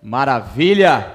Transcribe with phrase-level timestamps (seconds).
[0.00, 1.12] Maravilha!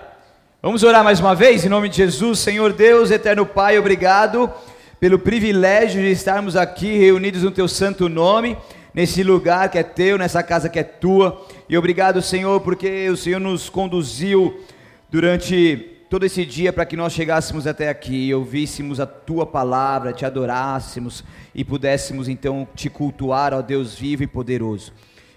[0.62, 4.52] Vamos orar mais uma vez em nome de Jesus, Senhor Deus, eterno Pai, obrigado
[5.00, 8.58] pelo privilégio de estarmos aqui reunidos no Teu santo nome,
[8.94, 11.46] nesse lugar que é Teu, nessa casa que é Tua.
[11.70, 14.62] E obrigado, Senhor, porque o Senhor nos conduziu
[15.10, 15.78] durante
[16.10, 20.26] todo esse dia para que nós chegássemos até aqui e ouvíssemos a Tua palavra, te
[20.26, 21.24] adorássemos
[21.56, 24.92] e pudéssemos então te cultuar, ó Deus vivo e poderoso.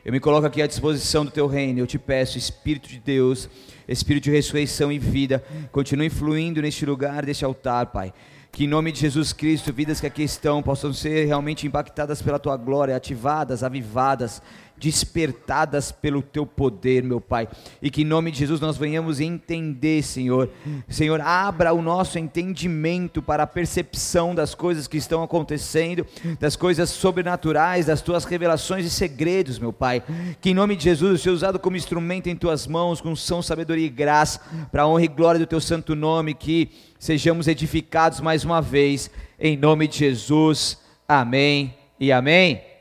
[0.07, 1.81] Eu me coloco aqui à disposição do teu reino.
[1.81, 3.51] Eu te peço, Espírito de Deus,
[3.89, 8.15] Espírito de ressurreição e vida, continue fluindo neste lugar, deste altar, Pai.
[8.53, 12.39] Que em nome de Jesus Cristo, vidas que aqui estão possam ser realmente impactadas pela
[12.39, 14.41] tua glória, ativadas, avivadas,
[14.79, 17.49] despertadas pelo teu poder, meu Pai.
[17.81, 20.51] E que em nome de Jesus nós venhamos entender, Senhor.
[20.89, 26.07] Senhor, abra o nosso entendimento para a percepção das coisas que estão acontecendo,
[26.39, 30.03] das coisas sobrenaturais, das tuas revelações e segredos, meu Pai.
[30.41, 33.87] Que em nome de Jesus, seja usado como instrumento em tuas mãos, com são, sabedoria
[33.87, 34.41] e graça,
[34.71, 39.11] para a honra e glória do teu santo nome, que sejamos edificados mais uma vez,
[39.39, 40.79] em nome de Jesus.
[41.09, 42.76] Amém e amém.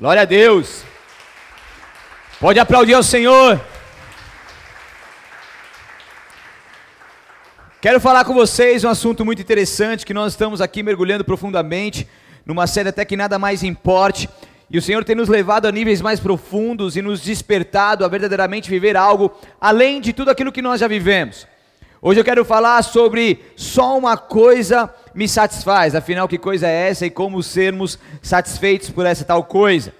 [0.00, 0.84] Glória a Deus.
[2.38, 3.60] Pode aplaudir ao Senhor.
[7.80, 12.08] Quero falar com vocês um assunto muito interessante que nós estamos aqui mergulhando profundamente,
[12.46, 14.28] numa série até que nada mais importe.
[14.70, 18.70] E o Senhor tem nos levado a níveis mais profundos e nos despertado a verdadeiramente
[18.70, 21.44] viver algo além de tudo aquilo que nós já vivemos.
[22.00, 27.04] Hoje eu quero falar sobre só uma coisa me satisfaz, afinal, que coisa é essa
[27.04, 29.92] e como sermos satisfeitos por essa tal coisa?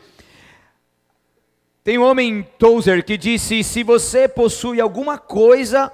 [1.83, 5.91] Tem um homem Tozer que disse: se você possui alguma coisa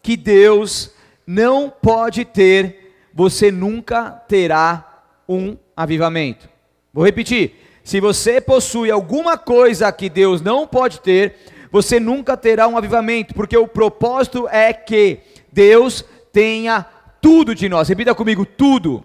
[0.00, 0.90] que Deus
[1.26, 6.48] não pode ter, você nunca terá um avivamento.
[6.94, 11.34] Vou repetir: se você possui alguma coisa que Deus não pode ter,
[11.70, 15.20] você nunca terá um avivamento, porque o propósito é que
[15.52, 16.82] Deus tenha
[17.20, 17.88] tudo de nós.
[17.88, 19.04] Repita comigo: tudo.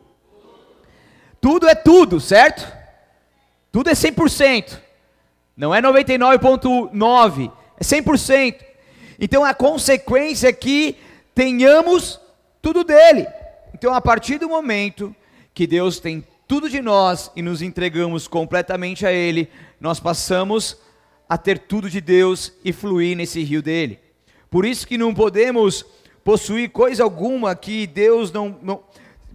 [1.39, 2.75] Tudo é tudo, certo?
[3.71, 4.79] Tudo é 100%.
[5.55, 8.55] Não é 99,9%, é 100%.
[9.19, 10.95] Então a consequência é que
[11.33, 12.19] tenhamos
[12.61, 13.27] tudo dele.
[13.73, 15.15] Então a partir do momento
[15.53, 19.49] que Deus tem tudo de nós e nos entregamos completamente a Ele,
[19.81, 20.77] nós passamos
[21.27, 23.99] a ter tudo de Deus e fluir nesse rio dele.
[24.49, 25.85] Por isso que não podemos
[26.27, 28.83] possuir coisa alguma que Deus não, não.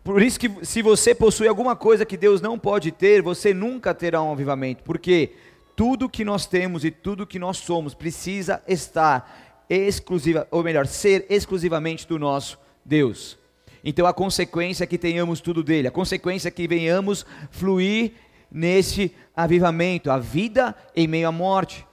[0.04, 3.94] Por isso que se você possui alguma coisa que Deus não pode ter, você nunca
[3.94, 4.82] terá um avivamento.
[4.82, 5.32] Porque
[5.74, 11.24] tudo que nós temos e tudo que nós somos precisa estar exclusiva, ou melhor, ser
[11.30, 13.38] exclusivamente do nosso Deus.
[13.82, 18.12] Então a consequência é que tenhamos tudo dele, a consequência é que venhamos fluir
[18.50, 21.86] nesse avivamento, a vida em meio à morte.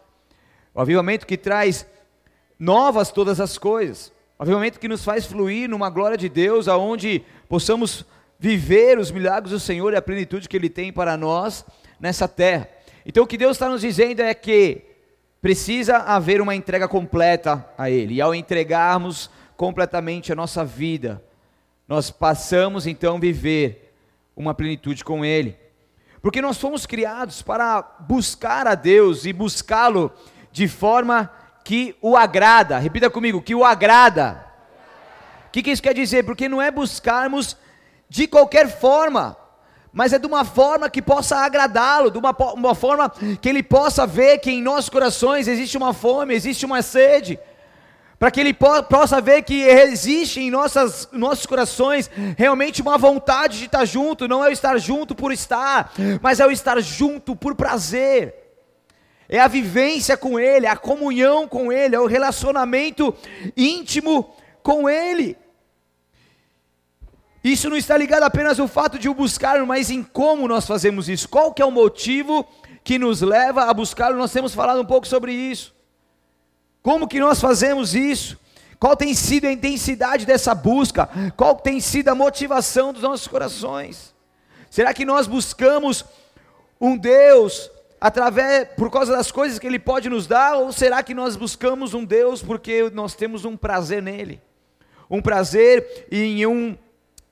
[0.76, 1.86] O avivamento que traz
[2.60, 4.19] novas todas as coisas.
[4.40, 8.06] Avivamento que nos faz fluir numa glória de Deus, aonde possamos
[8.40, 11.66] viver os milagres do Senhor e a plenitude que Ele tem para nós
[12.00, 12.70] nessa terra.
[13.06, 14.84] Então o que Deus está nos dizendo é que
[15.42, 21.22] precisa haver uma entrega completa a Ele, e ao entregarmos completamente a nossa vida,
[21.86, 23.94] nós passamos então a viver
[24.38, 25.58] uma plenitude com Ele.
[26.22, 30.14] Porque nós fomos criados para buscar a Deus e buscá-lo
[30.50, 31.30] de forma
[31.70, 32.80] que o agrada.
[32.80, 34.44] Repita comigo, que o agrada.
[35.48, 36.26] O que, que isso quer dizer?
[36.26, 37.56] Porque não é buscarmos
[38.10, 39.38] de qualquer forma,
[39.94, 43.08] mas é de uma forma que possa agradá-lo, de uma, uma forma
[43.40, 47.40] que ele possa ver que em nossos corações existe uma fome, existe uma sede,
[48.18, 53.60] para que ele po possa ver que existe em nossas, nossos corações realmente uma vontade
[53.60, 57.36] de estar junto, não é o estar junto por estar, mas é o estar junto
[57.36, 58.49] por prazer
[59.30, 63.16] é a vivência com Ele, a comunhão com Ele, é o relacionamento
[63.56, 65.38] íntimo com Ele.
[67.44, 71.08] Isso não está ligado apenas ao fato de o buscar, mas em como nós fazemos
[71.08, 71.30] isso.
[71.30, 72.46] Qual que é o motivo
[72.84, 74.14] que nos leva a buscar?
[74.14, 75.74] Nós temos falado um pouco sobre isso.
[76.82, 78.38] Como que nós fazemos isso?
[78.80, 81.08] Qual tem sido a intensidade dessa busca?
[81.38, 84.14] Qual tem sido a motivação dos nossos corações?
[84.70, 86.04] Será que nós buscamos
[86.80, 91.14] um Deus através por causa das coisas que ele pode nos dar ou será que
[91.14, 94.42] nós buscamos um Deus porque nós temos um prazer nele?
[95.10, 96.78] Um prazer em um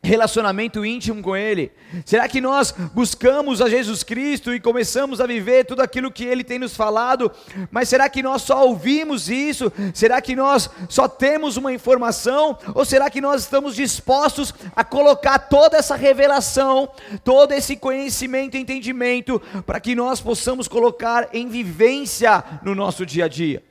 [0.03, 1.71] relacionamento íntimo com Ele?
[2.05, 6.43] Será que nós buscamos a Jesus Cristo e começamos a viver tudo aquilo que Ele
[6.43, 7.31] tem nos falado?
[7.71, 9.71] Mas será que nós só ouvimos isso?
[9.93, 12.57] Será que nós só temos uma informação?
[12.73, 16.89] Ou será que nós estamos dispostos a colocar toda essa revelação,
[17.23, 23.25] todo esse conhecimento e entendimento, para que nós possamos colocar em vivência no nosso dia
[23.25, 23.63] a dia?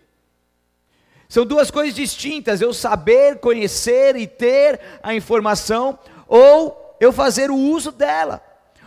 [1.28, 7.56] São duas coisas distintas: eu saber, conhecer e ter a informação, ou eu fazer o
[7.56, 8.42] uso dela,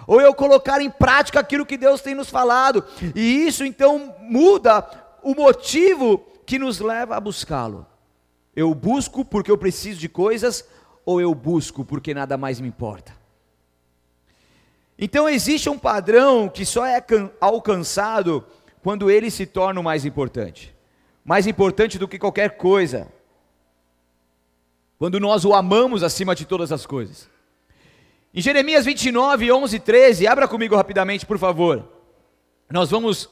[0.07, 2.83] ou eu colocar em prática aquilo que Deus tem nos falado,
[3.15, 4.87] e isso então muda
[5.21, 7.85] o motivo que nos leva a buscá-lo.
[8.55, 10.65] Eu busco porque eu preciso de coisas,
[11.05, 13.13] ou eu busco porque nada mais me importa?
[14.97, 17.03] Então existe um padrão que só é
[17.39, 18.45] alcançado
[18.83, 20.75] quando ele se torna o mais importante
[21.29, 23.07] mais importante do que qualquer coisa.
[24.99, 27.27] Quando nós o amamos acima de todas as coisas.
[28.31, 31.87] Em Jeremias 29, 11 e 13, abra comigo rapidamente, por favor.
[32.69, 33.27] Nós vamos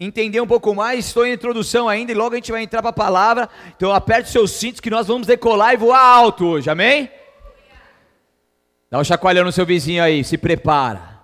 [0.00, 1.06] entender um pouco mais.
[1.06, 3.48] Estou em introdução ainda e logo a gente vai entrar para a palavra.
[3.76, 7.08] Então aperte seus cintos que nós vamos decolar e voar alto hoje, amém?
[8.90, 11.20] Dá um chacoalhão no seu vizinho aí, se prepara.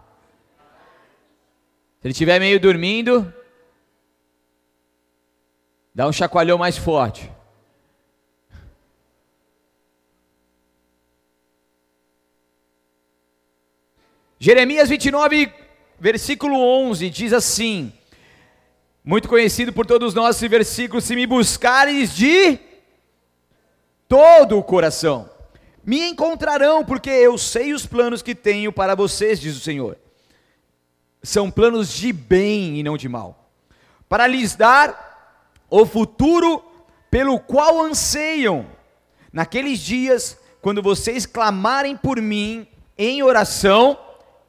[2.00, 3.34] Se ele estiver meio dormindo,
[5.98, 7.28] Dá um chacoalhão mais forte.
[14.40, 15.52] Jeremias 29,
[15.98, 17.92] versículo 11, diz assim:
[19.08, 22.58] muito conhecido por todos nós esse versículo: Se me buscares de
[24.06, 25.30] todo o coração,
[25.82, 29.96] me encontrarão, porque eu sei os planos que tenho para vocês, diz o Senhor.
[31.22, 33.50] São planos de bem e não de mal,
[34.10, 36.62] para lhes dar o futuro
[37.10, 38.66] pelo qual anseiam.
[39.32, 42.68] Naqueles dias, quando vocês clamarem por mim
[42.98, 43.98] em oração,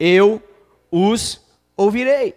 [0.00, 0.42] eu
[0.90, 1.40] os
[1.76, 2.34] ouvirei.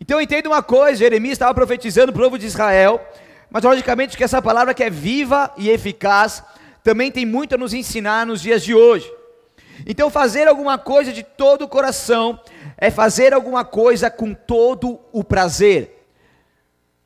[0.00, 3.00] Então entenda uma coisa: Jeremias estava profetizando para o povo de Israel,
[3.48, 6.42] mas logicamente que essa palavra que é viva e eficaz
[6.82, 9.12] também tem muito a nos ensinar nos dias de hoje.
[9.86, 12.40] Então, fazer alguma coisa de todo o coração
[12.76, 15.98] é fazer alguma coisa com todo o prazer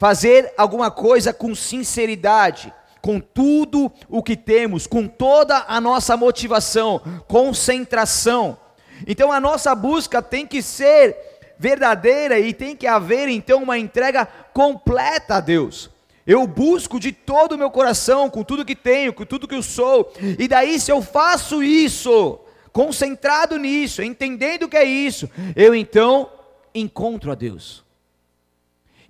[0.02, 7.00] fazer alguma coisa com sinceridade, com tudo o que temos, com toda a nossa motivação,
[7.28, 8.58] concentração.
[9.06, 11.16] Então a nossa busca tem que ser
[11.58, 15.90] verdadeira e tem que haver então uma entrega completa a Deus.
[16.26, 19.62] Eu busco de todo o meu coração, com tudo que tenho, com tudo que eu
[19.62, 20.12] sou.
[20.38, 22.38] E daí se eu faço isso,
[22.72, 26.30] concentrado nisso, entendendo o que é isso, eu então
[26.74, 27.84] encontro a Deus.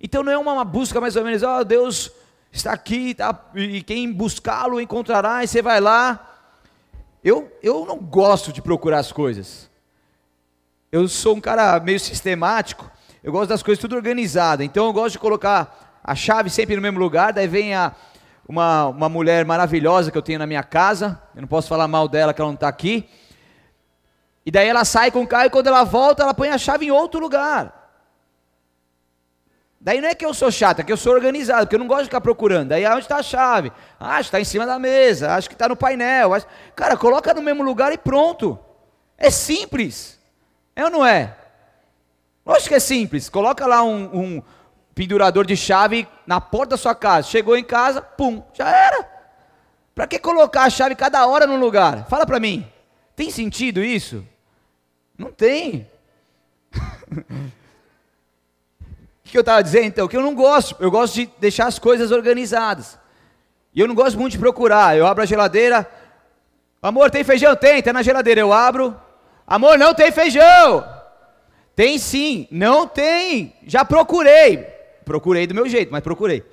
[0.01, 2.11] Então não é uma busca mais ou menos, ó, oh, Deus
[2.51, 6.29] está aqui, tá, e quem buscá-lo encontrará, e você vai lá.
[7.23, 9.69] Eu, eu não gosto de procurar as coisas.
[10.93, 12.87] Eu sou um cara meio sistemático,
[13.23, 14.61] eu gosto das coisas tudo organizado.
[14.61, 17.93] Então eu gosto de colocar a chave sempre no mesmo lugar, daí vem a,
[18.47, 22.07] uma, uma mulher maravilhosa que eu tenho na minha casa, eu não posso falar mal
[22.07, 23.09] dela que ela não está aqui.
[24.45, 26.85] E daí ela sai com o carro e quando ela volta, ela põe a chave
[26.85, 27.73] em outro lugar.
[29.81, 31.87] Daí não é que eu sou chato, é que eu sou organizado, porque eu não
[31.87, 32.69] gosto de ficar procurando.
[32.69, 33.71] Daí onde está a chave?
[33.99, 36.29] Ah, está em cima da mesa, acho que está no painel.
[36.75, 38.59] Cara, coloca no mesmo lugar e pronto.
[39.17, 40.21] É simples.
[40.75, 41.35] É ou não é?
[42.45, 43.29] Lógico que é simples.
[43.29, 44.43] Coloca lá um, um
[44.93, 47.27] pendurador de chave na porta da sua casa.
[47.27, 49.07] Chegou em casa, pum, já era.
[49.95, 52.07] Para que colocar a chave cada hora no lugar?
[52.07, 52.67] Fala para mim.
[53.15, 54.25] Tem sentido isso?
[55.17, 55.87] Não tem.
[59.33, 60.07] que eu estava dizendo então?
[60.07, 62.99] Que eu não gosto, eu gosto de deixar as coisas organizadas.
[63.73, 64.95] E eu não gosto muito de procurar.
[64.95, 65.89] Eu abro a geladeira.
[66.79, 67.55] Amor, tem feijão?
[67.55, 68.41] Tem, está na geladeira.
[68.41, 68.95] Eu abro.
[69.45, 70.87] Amor, não tem feijão.
[71.75, 73.53] Tem sim, não tem.
[73.65, 74.67] Já procurei.
[75.03, 76.43] Procurei do meu jeito, mas procurei.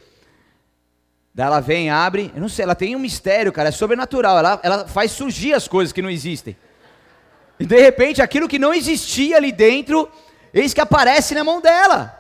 [1.35, 2.33] Daí ela vem, abre.
[2.35, 3.69] Eu não sei, ela tem um mistério, cara.
[3.69, 4.39] É sobrenatural.
[4.39, 6.57] Ela, ela faz surgir as coisas que não existem.
[7.59, 10.09] E de repente, aquilo que não existia ali dentro,
[10.53, 12.17] eis que aparece na mão dela.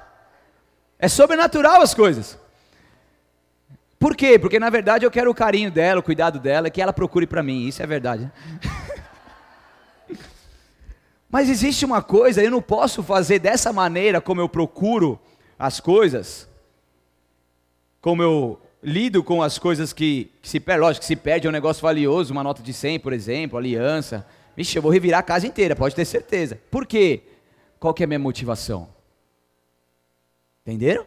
[0.99, 2.39] É sobrenatural as coisas.
[3.99, 4.39] Por quê?
[4.39, 7.43] Porque na verdade eu quero o carinho dela, o cuidado dela, que ela procure para
[7.43, 7.67] mim.
[7.67, 8.31] Isso é verdade.
[11.31, 15.19] Mas existe uma coisa, eu não posso fazer dessa maneira como eu procuro
[15.59, 16.49] as coisas,
[18.01, 20.81] como eu lido com as coisas que, que se perde.
[20.81, 24.27] Lógico que se perde é um negócio valioso, uma nota de 100, por exemplo, aliança.
[24.57, 26.61] Vixe, eu vou revirar a casa inteira, pode ter certeza.
[26.71, 27.23] Por quê?
[27.79, 28.89] Qual que é a minha motivação?
[30.63, 31.07] Entenderam?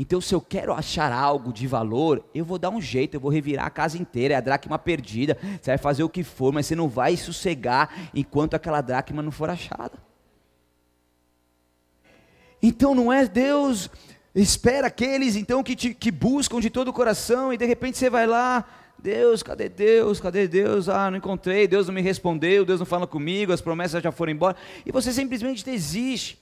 [0.00, 3.32] Então, se eu quero achar algo de valor, eu vou dar um jeito, eu vou
[3.32, 6.66] revirar a casa inteira, é a dracma perdida, você vai fazer o que for, mas
[6.66, 9.98] você não vai sossegar enquanto aquela dracma não for achada.
[12.62, 13.90] Então não é Deus,
[14.32, 18.08] espera aqueles então que, te, que buscam de todo o coração e de repente você
[18.08, 18.64] vai lá,
[19.00, 20.20] Deus, cadê Deus?
[20.20, 20.88] Cadê Deus?
[20.88, 24.30] Ah, não encontrei, Deus não me respondeu, Deus não fala comigo, as promessas já foram
[24.30, 26.38] embora, e você simplesmente desiste.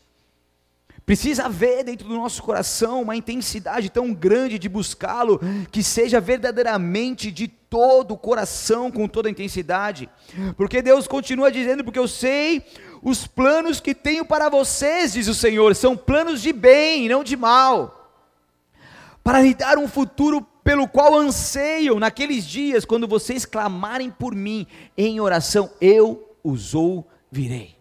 [1.06, 7.30] Precisa haver dentro do nosso coração uma intensidade tão grande de buscá-lo, que seja verdadeiramente
[7.30, 10.10] de todo o coração, com toda a intensidade.
[10.56, 12.66] Porque Deus continua dizendo: Porque eu sei
[13.04, 17.36] os planos que tenho para vocês, diz o Senhor, são planos de bem, não de
[17.36, 18.10] mal,
[19.22, 24.66] para lhe dar um futuro pelo qual anseio naqueles dias, quando vocês clamarem por mim
[24.98, 27.75] em oração, eu os ouvirei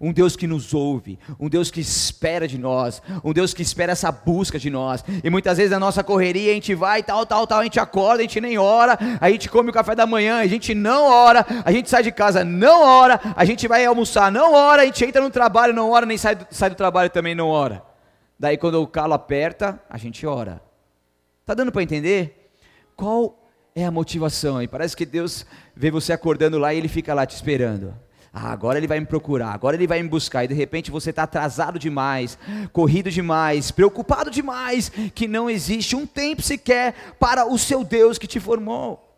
[0.00, 3.92] um Deus que nos ouve, um Deus que espera de nós, um Deus que espera
[3.92, 5.04] essa busca de nós.
[5.22, 8.20] E muitas vezes na nossa correria a gente vai, tal, tal, tal, a gente acorda,
[8.20, 11.44] a gente nem ora, a gente come o café da manhã, a gente não ora,
[11.64, 15.04] a gente sai de casa, não ora, a gente vai almoçar, não ora, a gente
[15.04, 17.82] entra no trabalho, não ora, nem sai do, sai do trabalho também não ora.
[18.38, 20.62] Daí quando o calo aperta, a gente ora.
[21.44, 22.50] Tá dando para entender?
[22.96, 23.38] Qual
[23.74, 24.66] é a motivação aí?
[24.66, 25.44] Parece que Deus
[25.76, 27.94] vê você acordando lá e ele fica lá te esperando.
[28.32, 31.10] Ah, agora ele vai me procurar, agora ele vai me buscar, e de repente você
[31.10, 32.38] está atrasado demais,
[32.72, 38.28] corrido demais, preocupado demais, que não existe um tempo sequer para o seu Deus que
[38.28, 39.10] te formou.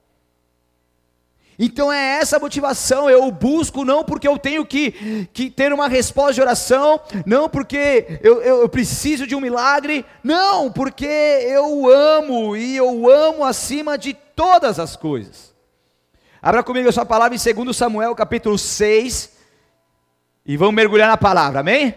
[1.59, 5.89] Então é essa a motivação, eu busco não porque eu tenho que, que ter uma
[5.89, 11.87] resposta de oração, não porque eu, eu, eu preciso de um milagre, não, porque eu
[11.89, 15.52] amo e eu amo acima de todas as coisas.
[16.45, 19.39] Abra comigo a sua palavra em 2 Samuel, capítulo 6.
[20.45, 21.95] E vamos mergulhar na palavra, amém?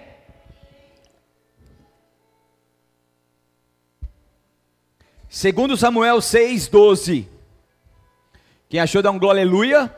[5.27, 7.27] Segundo Samuel 6, 12.
[8.69, 9.91] Quem achou, dá um glória aleluia.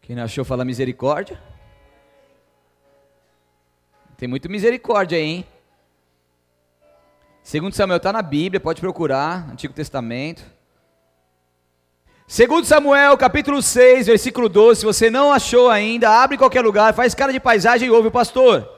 [0.00, 1.42] Quem não achou, fala misericórdia.
[4.16, 5.46] Tem muito misericórdia aí, hein?
[7.42, 10.57] Segundo Samuel está na Bíblia, pode procurar, Antigo Testamento.
[12.30, 16.92] Segundo Samuel, capítulo 6, versículo 12, se você não achou ainda, abre em qualquer lugar,
[16.92, 18.68] faz cara de paisagem e ouve o pastor.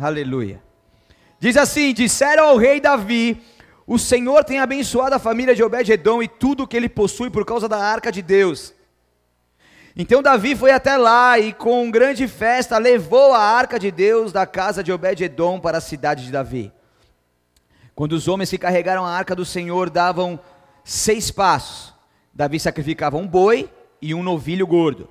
[0.00, 0.62] Aleluia.
[1.40, 3.42] Diz assim: Disseram ao rei Davi:
[3.84, 7.44] O Senhor tem abençoado a família de Obed-edom e tudo o que ele possui por
[7.44, 8.72] causa da arca de Deus.
[9.96, 14.46] Então Davi foi até lá e com grande festa levou a arca de Deus da
[14.46, 16.72] casa de Obed-edom para a cidade de Davi.
[17.92, 20.38] Quando os homens que carregaram a arca do Senhor davam
[20.84, 21.95] seis passos,
[22.36, 23.66] Davi sacrificava um boi
[24.00, 25.08] e um novilho gordo.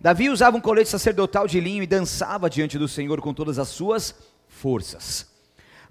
[0.00, 3.68] Davi usava um colete sacerdotal de linho e dançava diante do Senhor com todas as
[3.68, 4.14] suas
[4.48, 5.26] forças.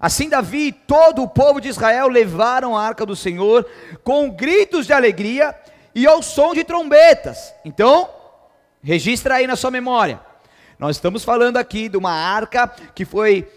[0.00, 3.64] Assim, Davi e todo o povo de Israel levaram a arca do Senhor
[4.02, 5.54] com gritos de alegria
[5.94, 7.54] e ao som de trombetas.
[7.64, 8.10] Então,
[8.82, 10.20] registra aí na sua memória.
[10.80, 13.48] Nós estamos falando aqui de uma arca que foi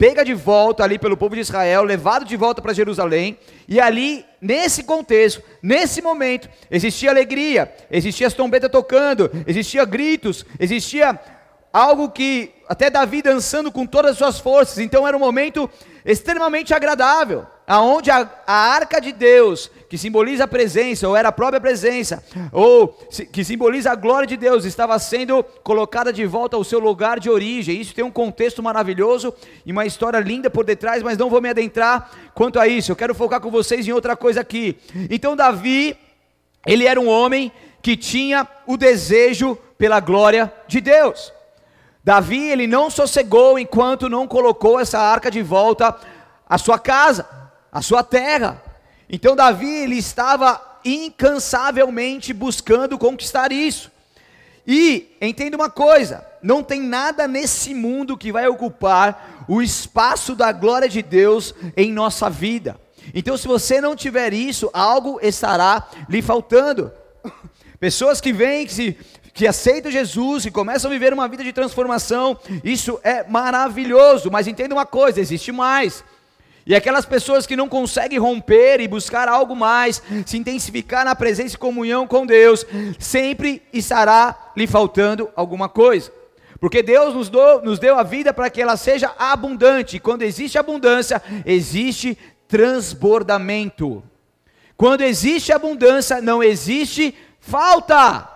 [0.00, 3.38] pega de volta ali pelo povo de Israel, levado de volta para Jerusalém,
[3.68, 11.20] e ali, nesse contexto, nesse momento, existia alegria, existia as trombetas tocando, existia gritos, existia
[11.70, 15.68] algo que até Davi dançando com todas as suas forças, então era um momento
[16.02, 21.32] extremamente agradável, aonde a, a arca de Deus, que simboliza a presença, ou era a
[21.32, 22.96] própria presença, ou
[23.32, 27.28] que simboliza a glória de Deus, estava sendo colocada de volta ao seu lugar de
[27.28, 27.80] origem.
[27.80, 29.34] Isso tem um contexto maravilhoso
[29.66, 32.92] e uma história linda por detrás, mas não vou me adentrar quanto a isso.
[32.92, 34.78] Eu quero focar com vocês em outra coisa aqui.
[35.10, 35.96] Então Davi,
[36.64, 37.50] ele era um homem
[37.82, 41.32] que tinha o desejo pela glória de Deus.
[42.04, 45.96] Davi, ele não sossegou enquanto não colocou essa arca de volta
[46.48, 47.28] à sua casa,
[47.72, 48.69] à sua terra.
[49.10, 53.90] Então Davi, ele estava incansavelmente buscando conquistar isso.
[54.66, 60.52] E entenda uma coisa: não tem nada nesse mundo que vai ocupar o espaço da
[60.52, 62.80] glória de Deus em nossa vida.
[63.14, 66.92] Então, se você não tiver isso, algo estará lhe faltando.
[67.80, 68.96] Pessoas que vêm, que se
[69.32, 74.46] que aceitam Jesus e começam a viver uma vida de transformação, isso é maravilhoso, mas
[74.46, 76.04] entenda uma coisa: existe mais.
[76.66, 81.54] E aquelas pessoas que não conseguem romper e buscar algo mais, se intensificar na presença
[81.54, 82.66] e comunhão com Deus,
[82.98, 86.12] sempre estará lhe faltando alguma coisa.
[86.60, 89.96] Porque Deus nos, do, nos deu a vida para que ela seja abundante.
[89.96, 94.02] E quando existe abundância, existe transbordamento.
[94.76, 98.28] Quando existe abundância, não existe falta.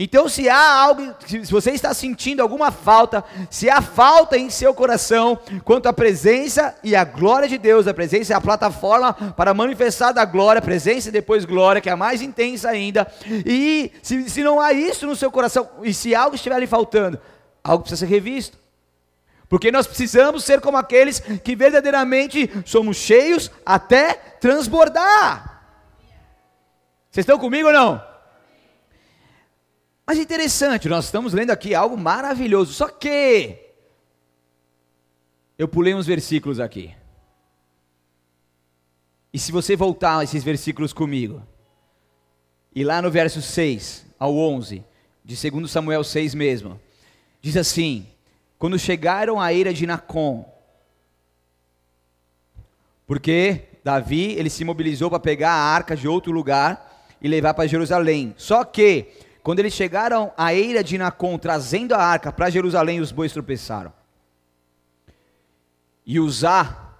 [0.00, 4.72] Então, se há algo, se você está sentindo alguma falta, se há falta em seu
[4.72, 9.52] coração quanto à presença e à glória de Deus, a presença é a plataforma para
[9.52, 13.10] manifestar da glória, presença e depois glória, que é a mais intensa ainda.
[13.44, 17.18] E se, se não há isso no seu coração, e se algo estiver lhe faltando,
[17.64, 18.56] algo precisa ser revisto.
[19.48, 25.64] Porque nós precisamos ser como aqueles que verdadeiramente somos cheios até transbordar.
[27.10, 28.07] Vocês estão comigo ou não?
[30.08, 32.72] Mas interessante, nós estamos lendo aqui algo maravilhoso.
[32.72, 33.58] Só que
[35.58, 36.94] eu pulei uns versículos aqui.
[39.30, 41.46] E se você voltar esses versículos comigo,
[42.74, 44.82] e lá no verso 6 ao 11,
[45.22, 46.80] de 2 Samuel 6 mesmo,
[47.42, 48.06] diz assim:
[48.58, 50.50] Quando chegaram à eira de Nacon,
[53.06, 57.68] porque Davi ele se mobilizou para pegar a arca de outro lugar e levar para
[57.68, 58.34] Jerusalém.
[58.38, 63.10] Só que quando eles chegaram à eira de Nacon, trazendo a arca para Jerusalém, os
[63.10, 63.90] bois tropeçaram.
[66.04, 66.92] E Uzá,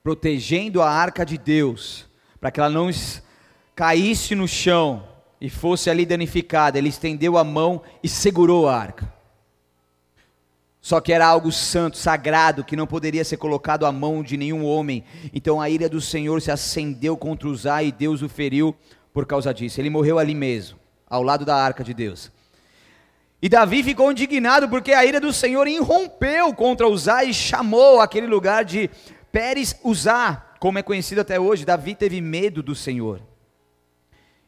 [0.00, 2.06] protegendo a arca de Deus,
[2.40, 2.88] para que ela não
[3.74, 5.08] caísse no chão
[5.40, 9.12] e fosse ali danificada, ele estendeu a mão e segurou a arca.
[10.80, 14.64] Só que era algo santo, sagrado, que não poderia ser colocado à mão de nenhum
[14.64, 15.02] homem.
[15.34, 18.72] Então a ira do Senhor se acendeu contra Uzá e Deus o feriu
[19.12, 19.80] por causa disso.
[19.80, 20.77] Ele morreu ali mesmo,
[21.08, 22.30] ao lado da arca de Deus.
[23.40, 28.26] E Davi ficou indignado porque a ira do Senhor irrompeu contra Uzá e chamou aquele
[28.26, 28.90] lugar de
[29.30, 31.64] Pérez Uzá, como é conhecido até hoje.
[31.64, 33.20] Davi teve medo do Senhor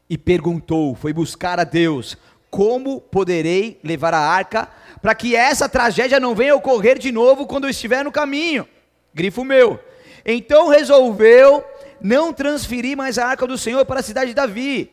[0.09, 2.17] e perguntou, foi buscar a Deus:
[2.49, 4.67] como poderei levar a arca
[5.01, 8.67] para que essa tragédia não venha ocorrer de novo quando eu estiver no caminho?
[9.13, 9.79] Grifo meu.
[10.25, 11.63] Então resolveu
[12.01, 14.91] não transferir mais a arca do Senhor para a cidade de Davi.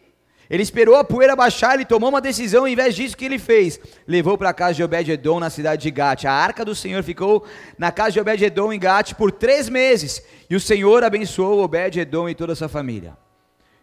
[0.50, 3.26] Ele esperou a poeira baixar, ele tomou uma decisão, e, ao invés disso, o que
[3.26, 3.78] ele fez?
[4.07, 6.25] Levou para a casa de Obed-Edom, na cidade de Gate.
[6.25, 7.45] A arca do Senhor ficou
[7.76, 10.23] na casa de Obed-Edom, em Gate, por três meses.
[10.49, 13.14] E o Senhor abençoou Obed-Edom e toda a sua família.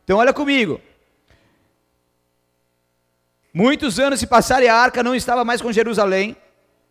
[0.03, 0.81] Então, olha comigo.
[3.53, 6.35] Muitos anos se passaram e a arca não estava mais com Jerusalém.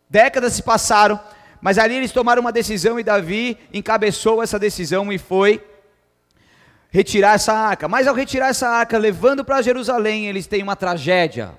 [0.09, 1.19] Décadas se passaram,
[1.59, 5.61] mas ali eles tomaram uma decisão e Davi encabeçou essa decisão e foi
[6.95, 7.89] retirar essa arca.
[7.89, 11.51] Mas ao retirar essa arca, levando para Jerusalém, eles têm uma tragédia.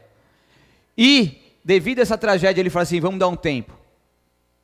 [0.97, 3.75] E, devido a essa tragédia, ele fala assim: vamos dar um tempo.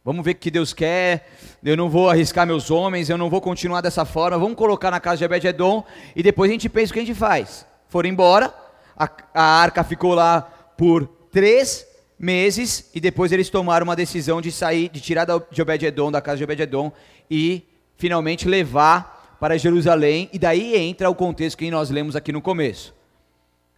[0.02, 1.28] Vamos ver o que Deus quer.
[1.62, 4.38] Eu não vou arriscar meus homens, eu não vou continuar dessa forma.
[4.38, 5.84] Vamos colocar na casa de Ebed-Edom
[6.16, 7.66] e depois a gente pensa o que a gente faz.
[7.88, 8.52] Foram embora,
[8.96, 10.40] a, a arca ficou lá
[10.76, 11.86] por três
[12.18, 16.38] meses e depois eles tomaram uma decisão de sair, de tirar de Obed-Edom, da casa
[16.38, 16.90] de Obed-Edom
[17.30, 17.62] e
[17.96, 20.30] finalmente levar para Jerusalém.
[20.32, 22.94] E daí entra o contexto que nós lemos aqui no começo.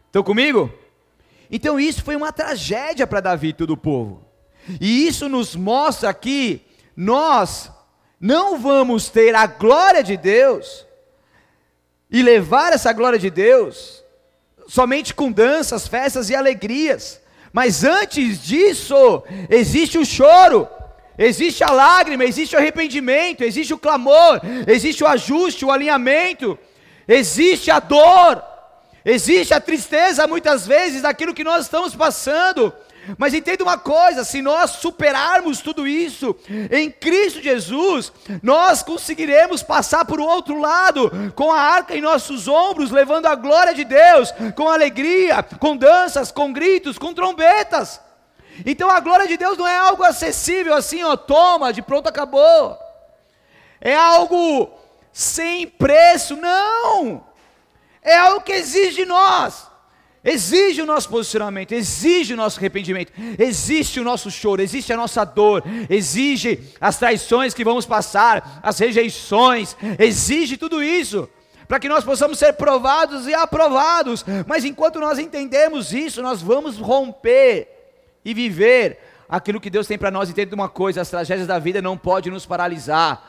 [0.04, 0.70] Estão comigo?
[1.50, 4.22] Então isso foi uma tragédia para Davi e todo o povo.
[4.78, 6.60] E isso nos mostra que
[6.94, 7.72] nós
[8.20, 10.86] não vamos ter a glória de Deus
[12.10, 14.04] e levar essa glória de Deus
[14.68, 17.22] somente com danças, festas e alegrias.
[17.54, 20.68] Mas antes disso, existe o choro,
[21.18, 26.58] existe a lágrima, existe o arrependimento, existe o clamor, existe o ajuste, o alinhamento,
[27.06, 28.42] existe a dor,
[29.04, 32.72] existe a tristeza muitas vezes daquilo que nós estamos passando.
[33.18, 36.34] Mas entenda uma coisa: se nós superarmos tudo isso
[36.70, 42.90] em Cristo Jesus, nós conseguiremos passar o outro lado, com a arca em nossos ombros,
[42.90, 48.00] levando a glória de Deus, com alegria, com danças, com gritos, com trombetas.
[48.64, 52.78] Então a glória de Deus não é algo acessível assim, ó, toma, de pronto acabou.
[53.80, 54.70] É algo
[55.12, 57.24] sem preço, não.
[58.02, 59.68] É algo que exige de nós.
[60.24, 65.22] Exige o nosso posicionamento, exige o nosso arrependimento, existe o nosso choro, existe a nossa
[65.22, 71.28] dor, exige as traições que vamos passar, as rejeições, exige tudo isso,
[71.68, 74.24] para que nós possamos ser provados e aprovados.
[74.46, 77.73] Mas enquanto nós entendemos isso, nós vamos romper
[78.24, 80.30] e viver aquilo que Deus tem para nós.
[80.30, 83.22] Entenda uma coisa: as tragédias da vida não podem nos paralisar.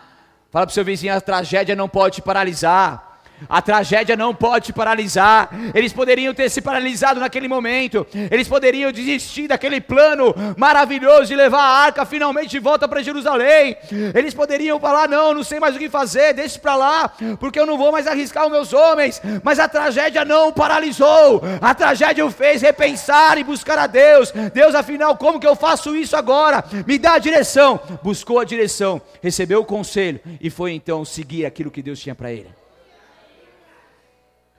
[0.49, 3.14] Fala para o seu vizinho: a tragédia não pode te paralisar.
[3.47, 5.49] A tragédia não pode te paralisar.
[5.73, 8.05] Eles poderiam ter se paralisado naquele momento.
[8.31, 13.75] Eles poderiam desistir daquele plano maravilhoso de levar a arca finalmente de volta para Jerusalém.
[14.13, 17.65] Eles poderiam falar: "Não, não sei mais o que fazer, deixe para lá, porque eu
[17.65, 19.21] não vou mais arriscar os meus homens".
[19.43, 21.41] Mas a tragédia não paralisou.
[21.61, 24.31] A tragédia o fez repensar e buscar a Deus.
[24.53, 26.63] Deus, afinal, como que eu faço isso agora?
[26.85, 27.79] Me dá a direção.
[28.03, 32.31] Buscou a direção, recebeu o conselho e foi então seguir aquilo que Deus tinha para
[32.31, 32.64] ele.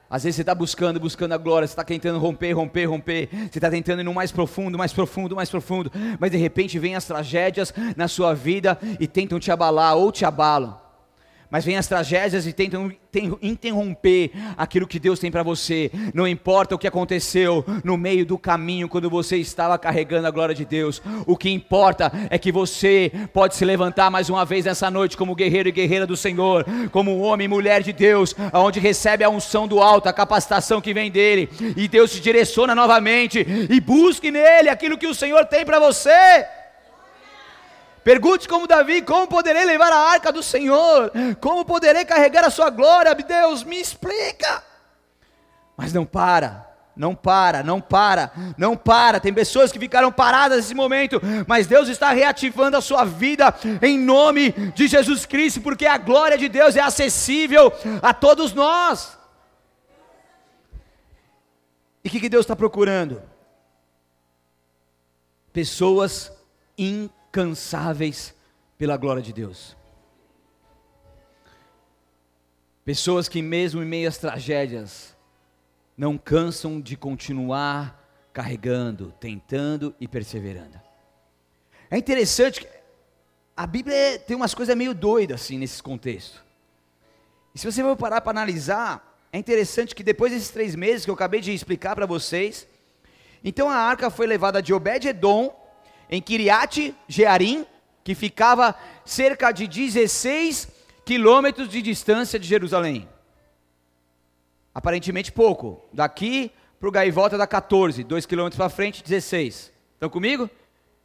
[0.09, 3.59] Às vezes você está buscando, buscando a glória, você está tentando romper, romper, romper, você
[3.59, 5.91] está tentando ir no mais profundo, mais profundo, mais profundo,
[6.21, 10.25] mas de repente vem as tragédias na sua vida e tentam te abalar ou te
[10.25, 10.86] abalam.
[11.51, 12.93] Mas vem as tragédias e tentam
[13.41, 15.91] interromper aquilo que Deus tem para você.
[16.13, 20.55] Não importa o que aconteceu no meio do caminho quando você estava carregando a glória
[20.55, 21.01] de Deus.
[21.27, 25.35] O que importa é que você pode se levantar mais uma vez nessa noite como
[25.35, 29.67] guerreiro e guerreira do Senhor, como homem e mulher de Deus, aonde recebe a unção
[29.67, 34.69] do alto, a capacitação que vem dele, e Deus te direciona novamente e busque nele
[34.69, 36.45] aquilo que o Senhor tem para você.
[38.07, 41.11] Pergunte como Davi: como poderei levar a arca do Senhor?
[41.41, 43.13] Como poderei carregar a sua glória?
[43.17, 44.63] Deus, me explica.
[45.77, 49.19] Mas não para, não para, não para, não para.
[49.19, 53.99] Tem pessoas que ficaram paradas nesse momento, mas Deus está reativando a sua vida em
[53.99, 59.19] nome de Jesus Cristo, porque a glória de Deus é acessível a todos nós.
[62.05, 63.21] E o que, que Deus está procurando?
[65.53, 66.31] Pessoas
[66.79, 68.35] in incansáveis
[68.79, 69.77] pela glória de Deus.
[72.83, 75.15] Pessoas que, mesmo em meio às tragédias,
[75.99, 80.81] não cansam de continuar carregando, tentando e perseverando.
[81.91, 82.69] É interessante que
[83.55, 86.43] a Bíblia tem umas coisas meio doidas assim nesse contexto.
[87.55, 91.11] E se você for parar para analisar, é interessante que depois desses três meses que
[91.11, 92.67] eu acabei de explicar para vocês,
[93.43, 95.66] então a arca foi levada de Obed-Edom
[96.11, 97.67] em Kiriat Jearim,
[98.05, 100.69] que ficava cerca de 16
[101.05, 103.09] quilômetros de distância de Jerusalém.
[104.75, 105.83] Aparentemente pouco.
[105.93, 109.73] Daqui para o Gaivota dá 14, 2 quilômetros para frente, 16.
[109.95, 110.51] Estão comigo?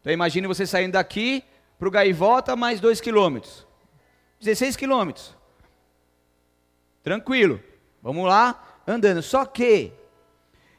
[0.02, 1.44] Então imagine você saindo daqui
[1.80, 3.66] para o Gaivota mais 2 quilômetros.
[4.40, 5.36] 16 quilômetros.
[7.04, 7.62] Tranquilo.
[8.02, 9.22] Vamos lá, andando.
[9.22, 9.92] Só que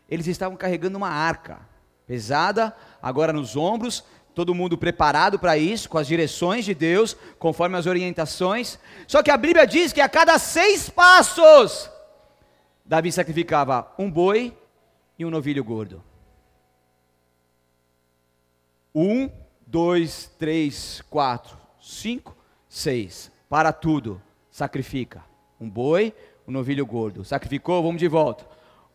[0.09, 1.61] eles estavam carregando uma arca
[2.07, 4.05] pesada, agora nos ombros,
[4.35, 8.79] todo mundo preparado para isso, com as direções de Deus, conforme as orientações.
[9.07, 11.91] Só que a Bíblia diz que a cada seis passos,
[12.85, 14.57] Davi sacrificava um boi
[15.19, 16.03] e um novilho gordo.
[18.95, 19.31] Um,
[19.67, 22.37] dois, três, quatro, cinco,
[22.69, 23.31] seis.
[23.49, 25.25] Para tudo, sacrifica.
[25.61, 26.15] Um boi,
[26.47, 27.25] um novilho gordo.
[27.25, 28.47] Sacrificou, vamos de volta.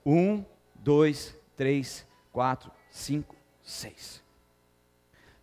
[0.05, 0.43] Um,
[0.75, 4.26] dois, três, quatro, cinco, seis.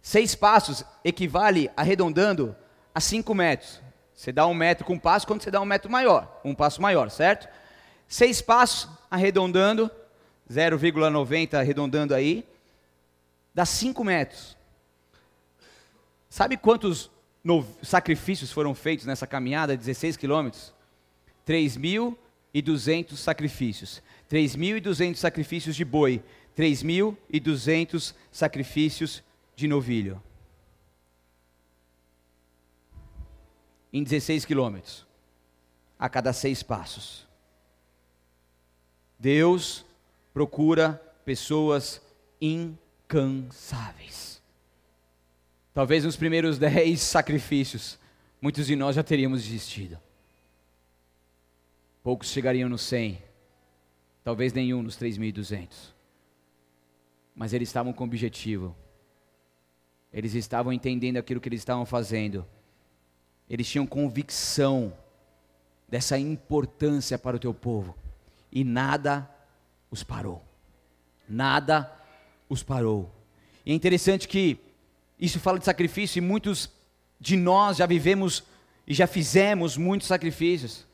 [0.07, 2.55] Seis passos equivale, arredondando,
[2.95, 3.81] a cinco metros.
[4.15, 6.83] Você dá um metro com um passo quando você dá um metro maior, um passo
[6.83, 7.49] maior, certo?
[8.07, 9.91] Seis passos arredondando,
[10.53, 12.47] 0,90 arredondando aí,
[13.55, 14.55] dá cinco metros.
[16.29, 17.11] Sabe quantos
[17.83, 20.75] sacrifícios foram feitos nessa caminhada, 16 quilômetros?
[21.49, 24.03] 3.200 sacrifícios.
[24.31, 26.23] 3.200 sacrifícios de boi,
[26.55, 29.34] 3.200 sacrifícios de
[29.69, 30.21] novilho.
[33.93, 35.07] Em 16 quilômetros,
[35.99, 37.27] a cada seis passos.
[39.19, 39.85] Deus
[40.33, 42.03] procura pessoas
[42.41, 44.43] incansáveis.
[45.73, 47.99] Talvez nos primeiros dez sacrifícios,
[48.41, 49.99] muitos de nós já teríamos desistido.
[52.03, 53.23] Poucos chegariam no 100,
[54.23, 55.95] talvez nenhum nos 3.200
[57.35, 58.75] mas eles estavam com objetivo.
[60.15, 62.47] Eles estavam entendendo aquilo que eles estavam fazendo.
[63.51, 64.97] Eles tinham convicção
[65.89, 67.97] dessa importância para o teu povo.
[68.51, 69.29] E nada
[69.91, 70.41] os parou.
[71.29, 71.93] Nada
[72.49, 73.13] os parou.
[73.67, 74.57] E é interessante que
[75.19, 76.71] isso fala de sacrifício e muitos
[77.19, 78.45] de nós já vivemos
[78.87, 80.87] e já fizemos muitos sacrifícios.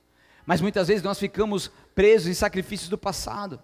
[0.47, 3.63] Mas muitas vezes nós ficamos presos em sacrifícios do passado.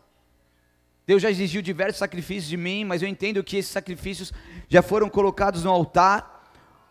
[1.07, 4.33] Deus já exigiu diversos sacrifícios de mim, mas eu entendo que esses sacrifícios
[4.69, 6.51] já foram colocados no altar.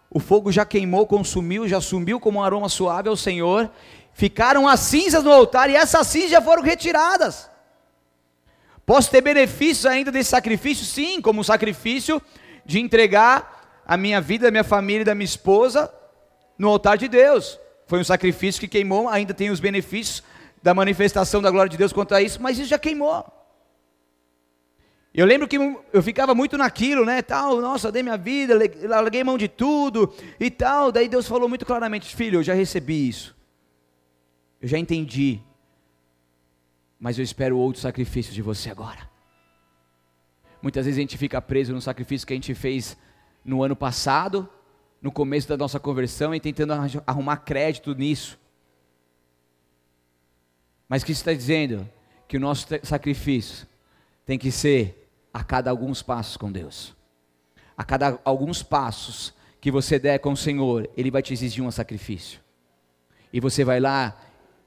[0.10, 3.70] O fogo já queimou, consumiu, já sumiu como um aroma suave ao Senhor.
[4.14, 7.50] Ficaram as cinzas no altar e essas cinzas já foram retiradas.
[8.86, 10.86] Posso ter benefícios ainda desse sacrifício?
[10.86, 12.22] Sim, como o sacrifício
[12.66, 15.94] de entregar a minha vida, a minha família e da minha esposa
[16.58, 17.60] no altar de Deus.
[17.86, 20.24] Foi um sacrifício que queimou, ainda tem os benefícios
[20.64, 23.35] da manifestação da glória de Deus quanto a isso, mas isso já queimou.
[25.18, 29.38] Eu lembro que eu ficava muito naquilo, né, tal, nossa, dei minha vida, larguei mão
[29.38, 30.92] de tudo e tal.
[30.92, 33.34] Daí Deus falou muito claramente, filho, eu já recebi isso.
[34.62, 35.40] Eu já entendi.
[37.00, 39.10] Mas eu espero outro sacrifício de você agora.
[40.62, 42.98] Muitas vezes a gente fica preso no sacrifício que a gente fez
[43.44, 44.50] no ano passado,
[45.02, 46.74] no começo da nossa conversão e tentando
[47.08, 48.38] arrumar crédito nisso.
[50.90, 51.90] Mas o que está dizendo?
[52.28, 53.66] Que o nosso sacrifício
[54.26, 55.04] tem que ser
[55.36, 56.96] a cada alguns passos com Deus.
[57.78, 61.70] A cada alguns passos que você der com o Senhor, Ele vai te exigir um
[61.70, 62.40] sacrifício.
[63.34, 64.18] E você vai lá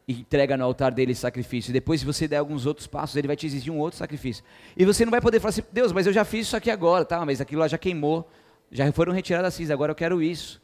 [0.07, 1.73] e entrega no altar dele esse sacrifício.
[1.73, 4.45] Depois, se você der alguns outros passos, ele vai te exigir um outro sacrifício.
[4.77, 7.03] E você não vai poder falar assim, Deus, mas eu já fiz isso aqui agora,
[7.03, 7.25] tá?
[7.25, 8.31] Mas aquilo lá já queimou,
[8.71, 10.61] já foram retiradas as cinzas, agora eu quero isso.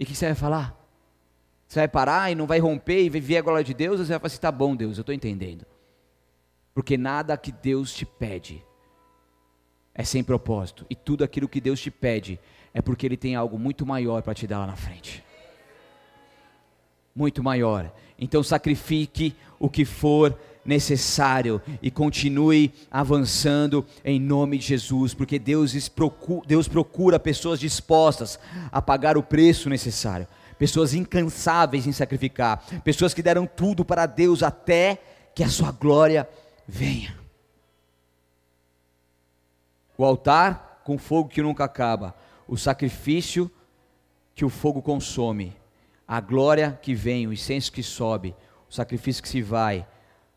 [0.00, 0.76] E o que você vai falar?
[1.68, 4.00] Você vai parar e não vai romper e viver a glória de Deus?
[4.00, 5.64] Ou você vai falar assim, tá bom, Deus, eu estou entendendo.
[6.74, 8.62] Porque nada que Deus te pede
[9.94, 10.84] é sem propósito.
[10.90, 12.38] E tudo aquilo que Deus te pede
[12.74, 15.22] é porque Ele tem algo muito maior para te dar lá na frente.
[17.14, 17.92] Muito maior.
[18.18, 25.88] Então sacrifique o que for necessário e continue avançando em nome de Jesus, porque Deus
[25.88, 28.38] procura, Deus procura pessoas dispostas
[28.72, 30.26] a pagar o preço necessário,
[30.58, 34.98] pessoas incansáveis em sacrificar, pessoas que deram tudo para Deus até
[35.34, 36.28] que a sua glória
[36.66, 37.18] venha.
[39.96, 42.14] O altar com fogo que nunca acaba,
[42.46, 43.50] o sacrifício
[44.34, 45.56] que o fogo consome
[46.06, 48.34] a glória que vem, o incenso que sobe,
[48.68, 49.86] o sacrifício que se vai,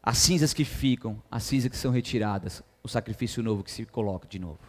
[0.01, 4.27] as cinzas que ficam, as cinzas que são retiradas, o sacrifício novo que se coloca
[4.27, 4.59] de novo.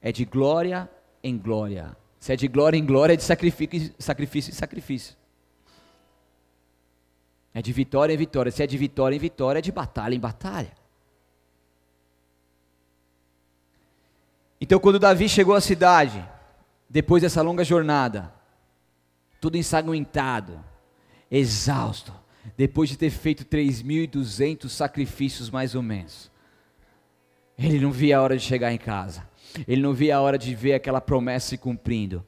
[0.00, 0.88] É de glória
[1.22, 1.96] em glória.
[2.20, 5.16] Se é de glória em glória, é de sacrifício, sacrifício em sacrifício.
[7.56, 8.52] É de vitória em vitória.
[8.52, 10.70] Se é de vitória em vitória, é de batalha em batalha.
[14.60, 16.22] Então, quando Davi chegou à cidade,
[16.86, 18.30] depois dessa longa jornada,
[19.40, 20.62] tudo ensanguentado,
[21.30, 22.12] exausto,
[22.58, 26.30] depois de ter feito 3.200 sacrifícios mais ou menos,
[27.58, 29.26] ele não via a hora de chegar em casa,
[29.66, 32.22] ele não via a hora de ver aquela promessa se cumprindo.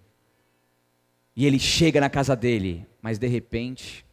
[1.37, 4.08] E ele chega na casa dele, mas de repente,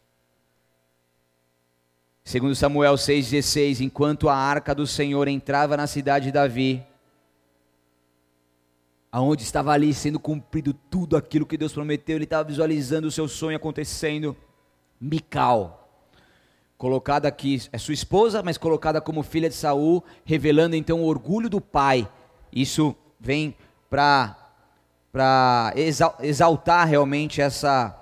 [2.26, 6.84] segundo Samuel 6,16, enquanto a arca do Senhor entrava na cidade de Davi,
[9.12, 13.28] aonde estava ali sendo cumprido tudo aquilo que Deus prometeu, ele estava visualizando o seu
[13.28, 14.36] sonho acontecendo.
[15.00, 15.88] Mical,
[16.78, 21.48] colocada aqui, é sua esposa, mas colocada como filha de Saul, revelando então o orgulho
[21.48, 22.10] do pai.
[22.52, 23.56] Isso vem
[23.88, 24.36] para
[26.20, 28.02] exaltar realmente essa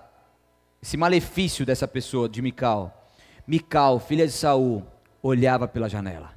[0.81, 3.02] esse malefício dessa pessoa de Mical.
[3.45, 4.83] Mical, filha de Saul,
[5.21, 6.33] olhava pela janela.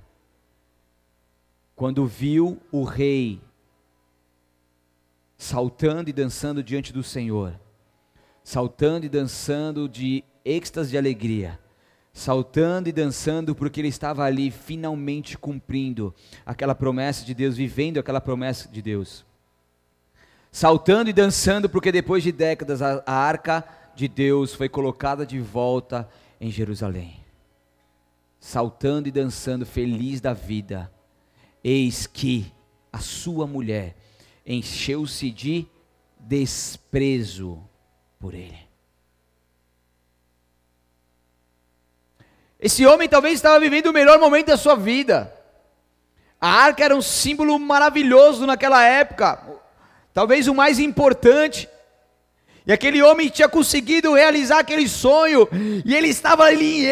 [1.75, 3.40] Quando viu o rei
[5.37, 7.59] saltando e dançando diante do Senhor,
[8.42, 11.59] saltando e dançando de êxtase de alegria,
[12.12, 16.14] saltando e dançando porque ele estava ali finalmente cumprindo
[16.47, 19.25] aquela promessa de Deus, vivendo aquela promessa de Deus.
[20.51, 23.62] Saltando e dançando porque depois de décadas a, a arca
[23.95, 26.09] de Deus foi colocada de volta
[26.40, 27.25] em Jerusalém.
[28.38, 30.92] Saltando e dançando, feliz da vida,
[31.62, 32.53] eis que
[32.92, 33.96] a sua mulher
[34.46, 35.66] encheu-se de
[36.18, 37.62] desprezo
[38.18, 38.66] por ele.
[42.59, 45.33] Esse homem talvez estava vivendo o melhor momento da sua vida.
[46.40, 49.61] A arca era um símbolo maravilhoso naquela época,
[50.12, 51.68] talvez o mais importante.
[52.66, 55.48] E aquele homem tinha conseguido realizar aquele sonho,
[55.85, 56.88] e ele estava ali em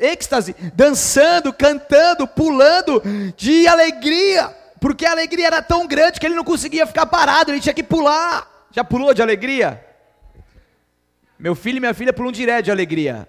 [0.00, 3.00] êxtase, dançando, cantando, pulando
[3.36, 4.52] de alegria
[4.84, 7.82] porque a alegria era tão grande que ele não conseguia ficar parado, ele tinha que
[7.82, 8.46] pular.
[8.70, 9.82] Já pulou de alegria?
[11.38, 13.26] Meu filho e minha filha pulam direto de alegria.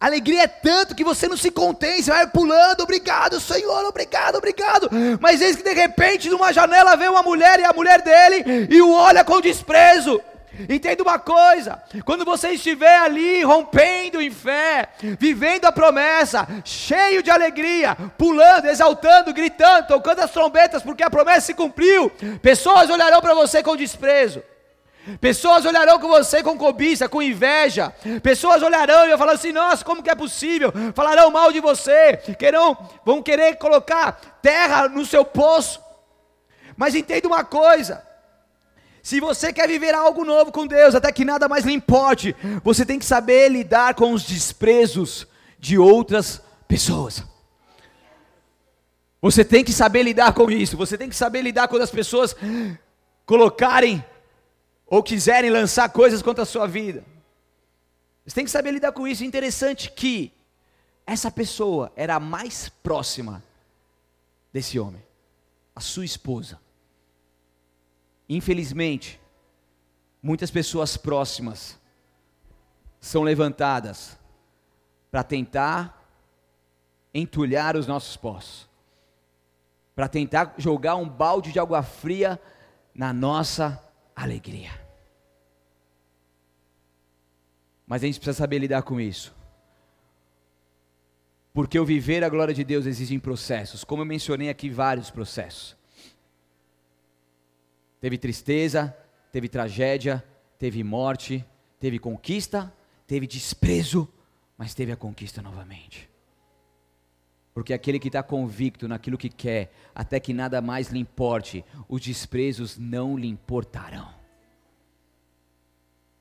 [0.00, 4.88] Alegria é tanto que você não se contém, você vai pulando, obrigado, Senhor, obrigado, obrigado.
[5.20, 8.80] Mas eis que de repente, numa janela, vê uma mulher e a mulher dele, e
[8.80, 10.20] o olha com desprezo.
[10.68, 17.30] Entenda uma coisa: quando você estiver ali rompendo em fé, vivendo a promessa, cheio de
[17.30, 22.08] alegria, pulando, exaltando, gritando, tocando as trombetas, porque a promessa se cumpriu,
[22.40, 24.42] pessoas olharão para você com desprezo.
[25.20, 27.92] Pessoas olharão com você com cobiça, com inveja.
[28.22, 30.72] Pessoas olharão e vão falar assim: nossa, como que é possível?
[30.94, 35.80] Falarão mal de você, querão, vão querer colocar terra no seu poço.
[36.76, 38.06] Mas entenda uma coisa:
[39.02, 42.84] se você quer viver algo novo com Deus, até que nada mais lhe importe, você
[42.84, 45.26] tem que saber lidar com os desprezos
[45.58, 47.24] de outras pessoas.
[49.20, 50.76] Você tem que saber lidar com isso.
[50.76, 52.36] Você tem que saber lidar quando as pessoas
[53.26, 54.04] colocarem
[54.88, 57.04] ou quiserem lançar coisas contra a sua vida.
[58.24, 59.24] Você tem que saber lidar com isso.
[59.24, 60.32] Interessante que
[61.06, 63.42] essa pessoa era a mais próxima
[64.52, 65.02] desse homem,
[65.74, 66.58] a sua esposa.
[68.28, 69.20] Infelizmente,
[70.22, 71.78] muitas pessoas próximas
[73.00, 74.18] são levantadas
[75.10, 76.06] para tentar
[77.14, 78.68] entulhar os nossos poços,
[79.94, 82.40] para tentar jogar um balde de água fria
[82.94, 83.82] na nossa
[84.22, 84.70] alegria.
[87.86, 89.34] Mas a gente precisa saber lidar com isso.
[91.52, 95.76] Porque o viver a glória de Deus exige processos, como eu mencionei aqui, vários processos.
[98.00, 98.96] Teve tristeza,
[99.32, 100.24] teve tragédia,
[100.58, 101.44] teve morte,
[101.80, 102.72] teve conquista,
[103.06, 104.08] teve desprezo,
[104.56, 106.07] mas teve a conquista novamente.
[107.58, 112.00] Porque aquele que está convicto naquilo que quer, até que nada mais lhe importe, os
[112.00, 114.08] desprezos não lhe importarão.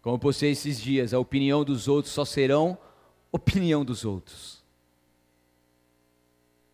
[0.01, 2.75] Como postei esses dias, a opinião dos outros só serão
[3.31, 4.63] opinião dos outros.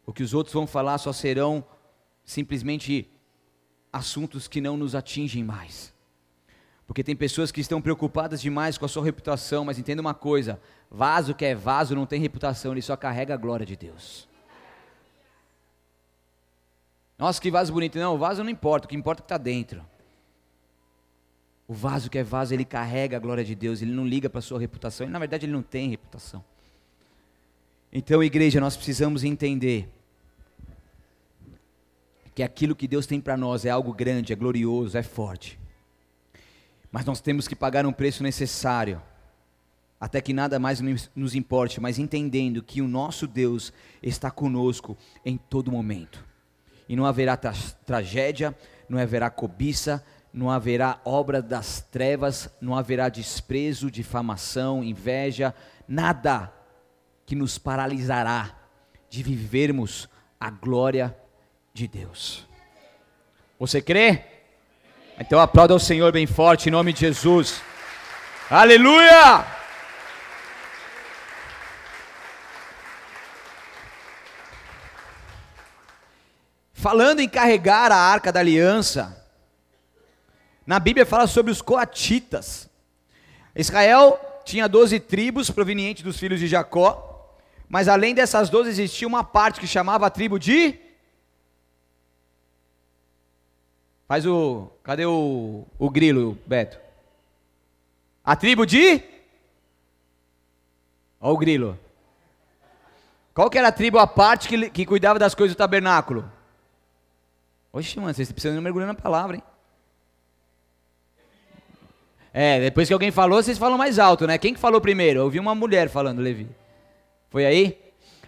[0.05, 1.65] O que os outros vão falar só serão
[2.23, 3.11] simplesmente
[3.91, 5.93] assuntos que não nos atingem mais.
[6.87, 10.57] Porque tem pessoas que estão preocupadas demais com a sua reputação, mas entenda uma coisa:
[10.89, 14.31] vaso que é vaso não tem reputação, ele só carrega a glória de Deus.
[17.23, 17.97] Nossa, que vaso bonito.
[17.97, 19.81] Não, o vaso não importa, o que importa é o que está dentro.
[21.65, 24.39] O vaso que é vaso, ele carrega a glória de Deus, ele não liga para
[24.39, 26.43] a sua reputação, ele, na verdade ele não tem reputação.
[27.93, 29.87] Então, igreja, nós precisamos entender
[32.35, 35.57] que aquilo que Deus tem para nós é algo grande, é glorioso, é forte.
[36.91, 39.01] Mas nós temos que pagar um preço necessário,
[39.97, 40.81] até que nada mais
[41.15, 46.32] nos importe, mas entendendo que o nosso Deus está conosco em todo momento
[46.93, 47.53] e não haverá tra
[47.87, 48.55] tragédia,
[48.87, 55.55] não haverá cobiça, não haverá obra das trevas, não haverá desprezo, difamação, inveja,
[55.87, 56.53] nada
[57.25, 58.55] que nos paralisará
[59.09, 60.07] de vivermos
[60.39, 61.17] a glória
[61.73, 62.47] de Deus.
[63.59, 64.25] Você crê?
[65.19, 67.59] Então aplauda ao Senhor bem forte em nome de Jesus.
[68.51, 69.62] Aleluia!
[76.83, 79.25] Falando em carregar a arca da aliança,
[80.67, 82.69] na Bíblia fala sobre os coatitas.
[83.55, 87.37] Israel tinha 12 tribos provenientes dos filhos de Jacó,
[87.69, 90.77] mas além dessas 12 existia uma parte que chamava a tribo de.
[94.05, 94.69] Faz o.
[94.83, 96.77] Cadê o, o grilo, Beto?
[98.25, 99.01] A tribo de.
[101.21, 101.79] Olha o grilo.
[103.33, 106.29] Qual que era a tribo a parte que, que cuidava das coisas do tabernáculo?
[107.75, 109.43] Oxe, mano, vocês precisam mergulhar na palavra, hein?
[112.31, 114.37] É, depois que alguém falou, vocês falam mais alto, né?
[114.37, 115.19] Quem que falou primeiro?
[115.19, 116.47] Eu ouvi uma mulher falando, Levi.
[117.31, 117.79] Foi aí?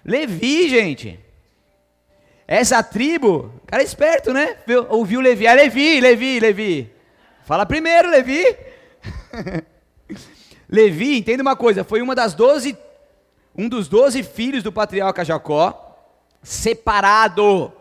[0.03, 1.19] Levi, gente.
[2.47, 4.57] Essa tribo, cara é esperto, né?
[4.89, 5.45] Ouviu Levi.
[5.45, 6.91] É Levi, Levi, Levi.
[7.43, 8.43] Fala primeiro, Levi.
[10.67, 12.75] Levi, entenda uma coisa, foi uma das doze,
[13.55, 15.95] um dos doze filhos do patriarca Jacó,
[16.41, 17.71] separado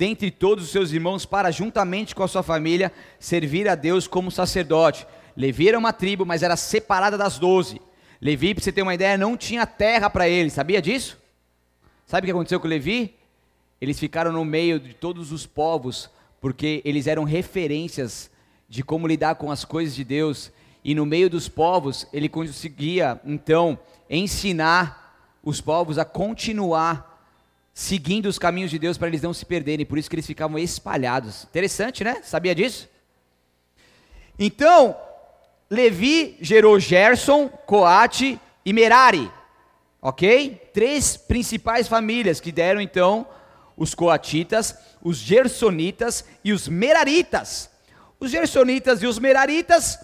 [0.00, 4.30] dentre todos os seus irmãos para, juntamente com a sua família, servir a Deus como
[4.30, 5.06] sacerdote.
[5.36, 7.78] Levi era uma tribo, mas era separada das doze.
[8.18, 11.18] Levi, para você ter uma ideia, não tinha terra para ele, sabia disso?
[12.06, 13.14] Sabe o que aconteceu com Levi?
[13.78, 16.08] Eles ficaram no meio de todos os povos,
[16.40, 18.30] porque eles eram referências
[18.70, 20.50] de como lidar com as coisas de Deus,
[20.82, 27.09] e no meio dos povos ele conseguia, então, ensinar os povos a continuar
[27.80, 30.58] seguindo os caminhos de Deus para eles não se perderem, por isso que eles ficavam
[30.58, 31.44] espalhados.
[31.44, 32.20] Interessante, né?
[32.22, 32.86] Sabia disso?
[34.38, 34.94] Então,
[35.70, 39.32] Levi gerou Gerson, Coate e Merari,
[40.02, 40.60] ok?
[40.74, 43.26] Três principais famílias que deram então
[43.74, 47.70] os coatitas, os gersonitas e os meraritas.
[48.20, 49.98] Os gersonitas e os meraritas,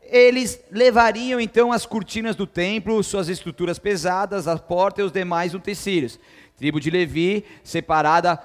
[0.00, 5.54] eles levariam então as cortinas do templo, suas estruturas pesadas, a porta e os demais
[5.54, 6.20] utensílios.
[6.56, 8.40] Tribo de Levi, separada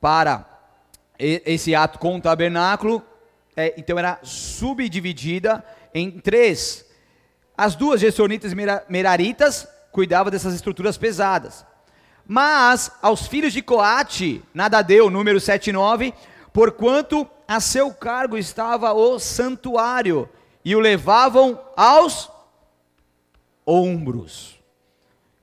[0.00, 0.44] para
[1.18, 3.02] esse ato com o tabernáculo,
[3.56, 6.84] é, então era subdividida em três.
[7.56, 8.52] As duas gestionitas
[8.88, 11.64] meraritas cuidavam dessas estruturas pesadas.
[12.26, 16.12] Mas aos filhos de Coate, nada deu, número 7 e 9,
[16.52, 20.28] porquanto a seu cargo estava o santuário,
[20.64, 22.28] e o levavam aos
[23.64, 24.55] ombros.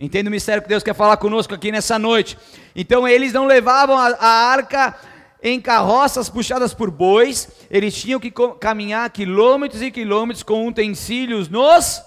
[0.04, 2.38] Entende o mistério que Deus quer falar conosco aqui nessa noite?
[2.76, 5.00] Então eles não levavam a, a arca
[5.42, 12.02] em carroças puxadas por bois, eles tinham que caminhar quilômetros e quilômetros com utensílios nos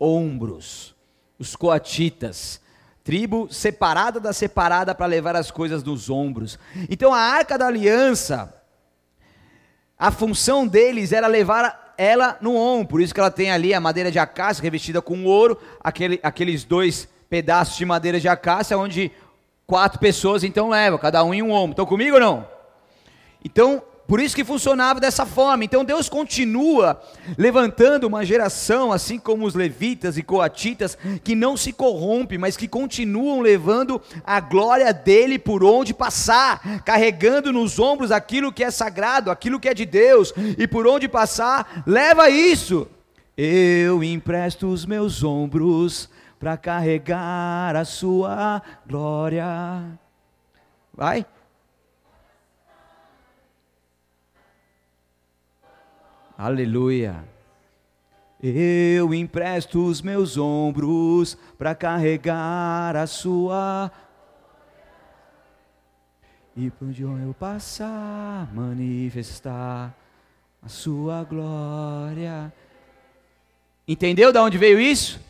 [0.00, 0.96] ombros.
[1.38, 2.60] Os coatitas,
[3.04, 6.58] tribo separada da separada para levar as coisas nos ombros.
[6.90, 8.52] Então a arca da aliança,
[9.96, 13.80] a função deles era levar ela no ombro, por isso que ela tem ali a
[13.80, 19.10] madeira de acácia revestida com ouro, aquele, aqueles dois pedaços de madeira de acácia, onde
[19.66, 21.72] quatro pessoas então levam, cada um em um ombro.
[21.72, 22.48] Estão comigo ou não?
[23.44, 25.64] Então, por isso que funcionava dessa forma.
[25.64, 27.00] Então Deus continua
[27.38, 32.68] levantando uma geração, assim como os levitas e coatitas, que não se corrompe, mas que
[32.68, 39.30] continuam levando a glória dele por onde passar, carregando nos ombros aquilo que é sagrado,
[39.30, 42.88] aquilo que é de Deus, e por onde passar, leva isso.
[43.36, 49.46] Eu empresto os meus ombros para carregar a sua glória.
[50.92, 51.24] Vai?
[56.42, 57.24] Aleluia.
[58.42, 63.92] Eu empresto os meus ombros para carregar a sua
[66.56, 69.96] e por onde eu passar manifestar
[70.60, 72.52] a sua glória.
[73.86, 75.20] Entendeu de onde veio isso?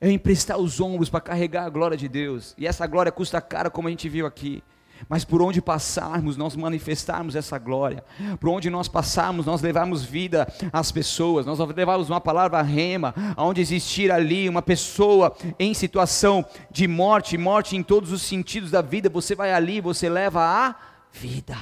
[0.00, 2.56] É emprestar os ombros para carregar a glória de Deus.
[2.58, 4.64] E essa glória custa caro, como a gente viu aqui.
[5.08, 8.04] Mas por onde passarmos, nós manifestarmos essa glória.
[8.40, 11.44] Por onde nós passarmos, nós levarmos vida às pessoas.
[11.46, 17.76] Nós levarmos uma palavra rema, onde existir ali uma pessoa em situação de morte, morte
[17.76, 19.08] em todos os sentidos da vida.
[19.08, 20.74] Você vai ali, você leva a
[21.12, 21.56] vida.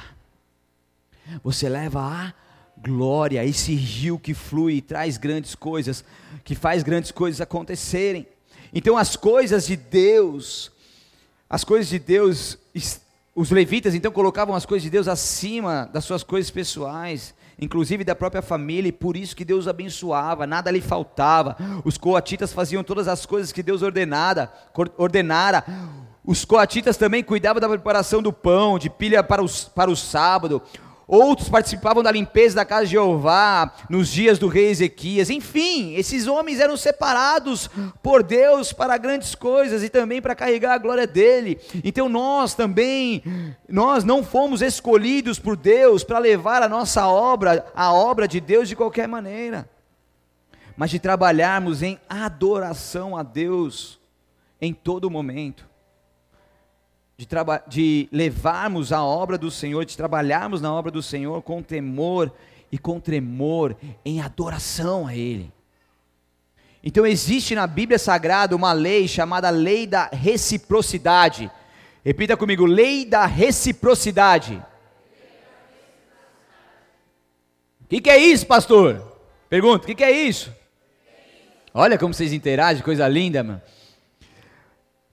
[1.43, 2.33] Você leva a
[2.77, 6.03] glória, esse rio que flui e traz grandes coisas,
[6.43, 8.27] que faz grandes coisas acontecerem.
[8.73, 10.71] Então as coisas de Deus,
[11.49, 12.57] as coisas de Deus,
[13.35, 18.13] os levitas então colocavam as coisas de Deus acima das suas coisas pessoais, inclusive da
[18.13, 21.55] própria família, e por isso que Deus abençoava, nada lhe faltava.
[21.85, 24.51] Os coatitas faziam todas as coisas que Deus ordenara,
[24.97, 25.63] ordenara.
[26.25, 30.61] Os coatitas também cuidavam da preparação do pão, de pilha para, os, para o sábado.
[31.11, 35.29] Outros participavam da limpeza da casa de Jeová nos dias do rei Ezequias.
[35.29, 37.69] Enfim, esses homens eram separados
[38.01, 41.59] por Deus para grandes coisas e também para carregar a glória dele.
[41.83, 43.21] Então nós também,
[43.67, 48.69] nós não fomos escolhidos por Deus para levar a nossa obra, a obra de Deus
[48.69, 49.69] de qualquer maneira,
[50.77, 53.99] mas de trabalharmos em adoração a Deus
[54.61, 55.70] em todo momento
[57.21, 57.27] de,
[57.67, 62.31] de levarmos a obra do Senhor, de trabalharmos na obra do Senhor com temor
[62.71, 65.51] e com tremor, em adoração a Ele.
[66.83, 71.51] Então existe na Bíblia Sagrada uma lei chamada lei da reciprocidade.
[72.03, 74.59] Repita comigo, lei da reciprocidade.
[77.81, 79.19] O que, que, é isso, pastor?
[79.47, 80.51] Pergunta, o que, que, é isso?
[81.73, 83.61] Olha como vocês interagem, coisa linda, mano.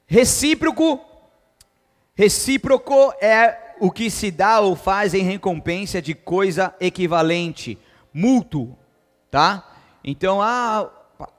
[0.07, 1.08] Recíproco
[2.19, 7.79] Recíproco é o que se dá ou faz em recompensa de coisa equivalente,
[8.13, 8.77] mútuo,
[9.31, 9.65] tá?
[10.03, 10.91] Então, ah,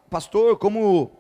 [0.10, 1.12] pastor, como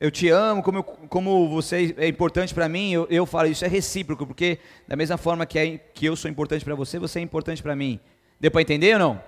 [0.00, 3.64] eu te amo, como, eu, como você é importante para mim, eu, eu, falo isso
[3.64, 7.20] é recíproco, porque da mesma forma que, é, que eu sou importante para você, você
[7.20, 8.00] é importante para mim.
[8.40, 9.22] Deu para entender ou não?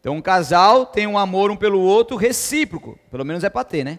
[0.00, 3.84] Então, um casal tem um amor um pelo outro recíproco, pelo menos é para ter,
[3.84, 3.98] né?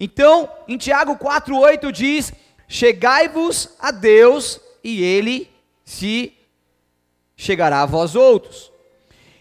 [0.00, 2.32] Então, em Tiago 4,8 diz
[2.68, 5.50] Chegai-vos a Deus e ele
[5.84, 6.34] se
[7.34, 8.70] chegará a vós outros.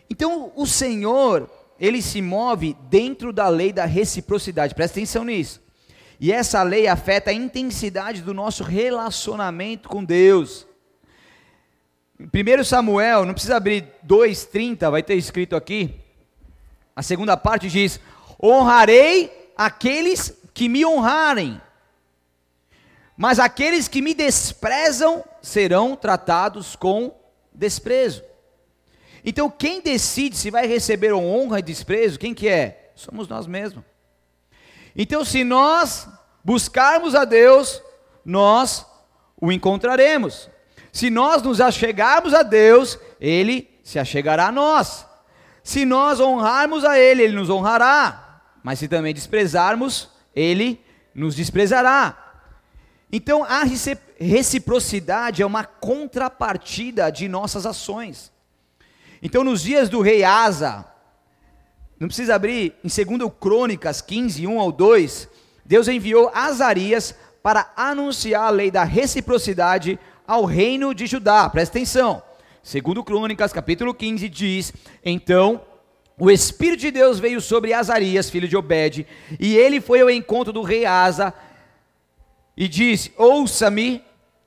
[0.09, 4.73] Então, o Senhor, ele se move dentro da lei da reciprocidade.
[4.73, 5.61] Presta atenção nisso.
[6.19, 10.65] E essa lei afeta a intensidade do nosso relacionamento com Deus.
[12.19, 15.93] 1 Samuel, não precisa abrir 2,30, vai ter escrito aqui.
[16.95, 17.99] A segunda parte diz:
[18.41, 21.61] Honrarei aqueles que me honrarem,
[23.17, 27.19] mas aqueles que me desprezam serão tratados com
[27.51, 28.23] desprezo.
[29.25, 32.91] Então, quem decide se vai receber honra e desprezo, quem que é?
[32.95, 33.83] Somos nós mesmos.
[34.95, 36.07] Então, se nós
[36.43, 37.81] buscarmos a Deus,
[38.23, 38.85] nós
[39.39, 40.49] o encontraremos.
[40.91, 45.05] Se nós nos achegarmos a Deus, Ele se achegará a nós.
[45.63, 48.41] Se nós honrarmos a Ele, Ele nos honrará.
[48.63, 50.79] Mas se também desprezarmos, Ele
[51.13, 52.26] nos desprezará.
[53.11, 53.63] Então a
[54.19, 58.31] reciprocidade é uma contrapartida de nossas ações.
[59.21, 60.85] Então nos dias do rei Asa,
[61.99, 65.29] não precisa abrir, em 2 Crônicas 15, 1 ao 2,
[65.65, 69.97] Deus enviou Azarias para anunciar a lei da reciprocidade
[70.27, 71.49] ao reino de Judá.
[71.49, 72.21] Presta atenção.
[72.61, 75.61] Segundo Crônicas, capítulo 15, diz: Então
[76.19, 79.07] o Espírito de Deus veio sobre Azarias, filho de Obed,
[79.39, 81.33] e ele foi ao encontro do rei Asa
[82.57, 84.03] e disse: Ouça-me,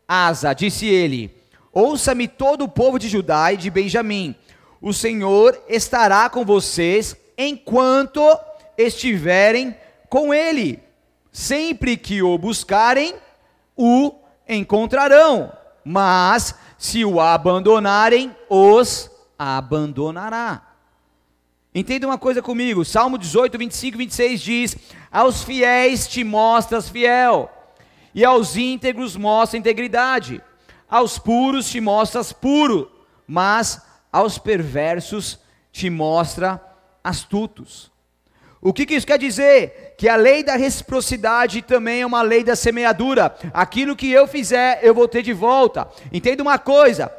[0.07, 1.33] Asa, disse ele,
[1.73, 4.35] ouça-me todo o povo de Judá e de Benjamim.
[4.83, 8.21] O Senhor estará com vocês enquanto
[8.77, 9.77] estiverem
[10.09, 10.83] com ele.
[11.31, 13.15] Sempre que o buscarem,
[13.77, 14.13] o
[14.49, 15.53] encontrarão.
[15.85, 19.09] Mas se o abandonarem, os
[19.39, 20.63] abandonará.
[21.73, 24.77] Entenda uma coisa comigo, Salmo 18, 25 e 26 diz:
[25.13, 27.49] Aos fiéis te mostras fiel,
[28.15, 30.43] e aos íntegros mostra integridade,
[30.89, 32.91] aos puros te mostras puro,
[33.27, 33.83] mas
[34.13, 35.39] aos perversos
[35.71, 36.61] te mostra
[37.03, 37.91] astutos.
[38.63, 39.95] O que, isso quer dizer?
[39.97, 43.35] Que a lei da reciprocidade também é uma lei da semeadura.
[43.55, 45.89] Aquilo que eu fizer, eu vou ter de volta.
[46.13, 47.11] Entenda uma coisa.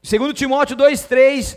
[0.00, 1.56] Segundo Timóteo 2:3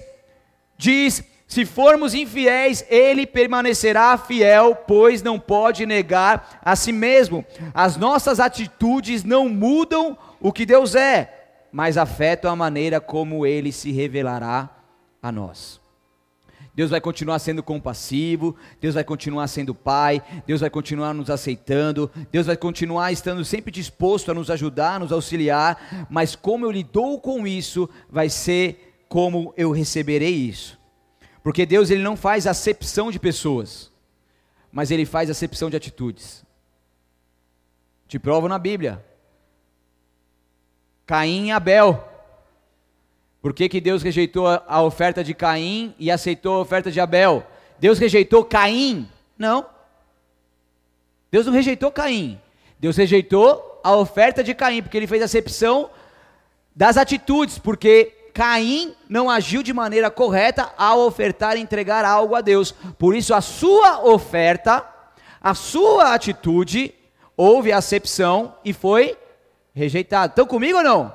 [0.76, 7.46] diz: "Se formos infiéis, ele permanecerá fiel, pois não pode negar a si mesmo.
[7.74, 13.74] As nossas atitudes não mudam o que Deus é, mas afetam a maneira como ele
[13.74, 14.70] se revelará
[15.22, 15.82] a nós."
[16.74, 22.10] Deus vai continuar sendo compassivo, Deus vai continuar sendo Pai, Deus vai continuar nos aceitando,
[22.32, 26.72] Deus vai continuar estando sempre disposto a nos ajudar, a nos auxiliar, mas como eu
[26.72, 30.80] lidou com isso, vai ser como eu receberei isso.
[31.44, 33.92] Porque Deus ele não faz acepção de pessoas,
[34.72, 36.46] mas ele faz acepção de atitudes.
[38.08, 39.04] Te provo na Bíblia.
[41.06, 42.08] Caim e Abel.
[43.42, 47.46] Por que, que Deus rejeitou a oferta de Caim e aceitou a oferta de Abel?
[47.80, 49.10] Deus rejeitou Caim?
[49.38, 49.66] Não.
[51.32, 52.40] Deus não rejeitou Caim.
[52.80, 55.90] Deus rejeitou a oferta de Caim, porque ele fez acepção
[56.76, 62.42] das atitudes, porque Caim não agiu de maneira correta ao ofertar e entregar algo a
[62.42, 62.74] Deus.
[62.98, 64.86] Por isso, a sua oferta,
[65.42, 66.94] a sua atitude,
[67.36, 69.18] houve acepção e foi
[69.74, 70.32] rejeitada.
[70.32, 71.14] Estão comigo ou não?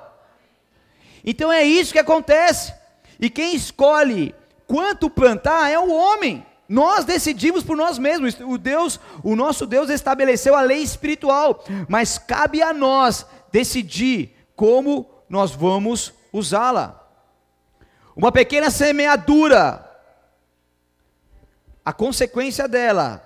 [1.25, 2.73] Então é isso que acontece.
[3.19, 4.35] E quem escolhe
[4.67, 6.45] quanto plantar é o homem.
[6.69, 8.37] Nós decidimos por nós mesmos.
[8.41, 15.09] O Deus, o nosso Deus estabeleceu a lei espiritual, mas cabe a nós decidir como
[15.29, 17.06] nós vamos usá-la.
[18.17, 19.87] Uma pequena semeadura,
[21.85, 23.23] a consequência dela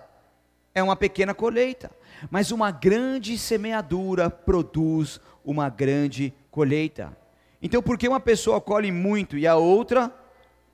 [0.74, 1.92] é uma pequena colheita,
[2.28, 7.16] mas uma grande semeadura produz uma grande colheita.
[7.62, 10.12] Então, por que uma pessoa colhe muito e a outra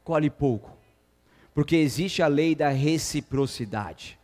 [0.02, 0.70] colhe pouco?
[1.54, 4.18] Porque existe a lei da reciprocidade.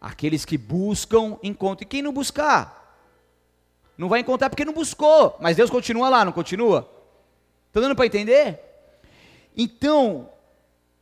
[0.00, 1.84] Aqueles que buscam, encontram.
[1.84, 3.04] E quem não buscar?
[3.98, 5.36] Não vai encontrar porque não buscou.
[5.40, 6.95] Mas Deus continua lá, não continua?
[7.76, 8.58] Está dando para entender?
[9.54, 10.30] Então,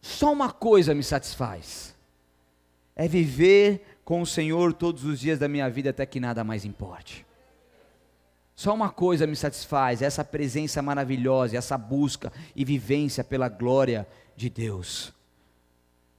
[0.03, 1.95] só uma coisa me satisfaz:
[2.97, 6.65] é viver com o Senhor todos os dias da minha vida até que nada mais
[6.65, 7.25] importe.
[8.57, 14.05] Só uma coisa me satisfaz, essa presença maravilhosa, essa busca e vivência pela glória
[14.35, 15.13] de Deus.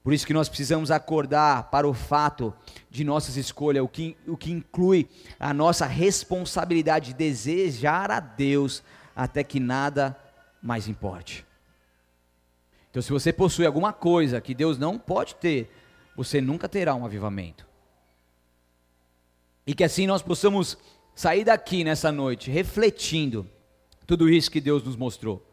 [0.02, 2.54] Por isso que nós precisamos acordar para o fato
[2.88, 5.06] de nossas escolhas, o que, o que inclui
[5.38, 8.82] a nossa responsabilidade de desejar a Deus
[9.14, 10.16] até que nada
[10.62, 11.44] mais importe.
[12.90, 15.70] Então, se você possui alguma coisa que Deus não pode ter,
[16.16, 17.66] você nunca terá um avivamento.
[19.66, 20.78] E que assim nós possamos
[21.14, 23.48] sair daqui nessa noite refletindo
[24.06, 25.44] tudo isso que Deus nos mostrou.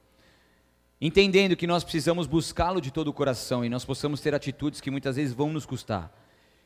[1.02, 4.92] Entendendo que nós precisamos buscá-lo de todo o coração e nós possamos ter atitudes que
[4.92, 6.10] muitas vezes vão nos custar.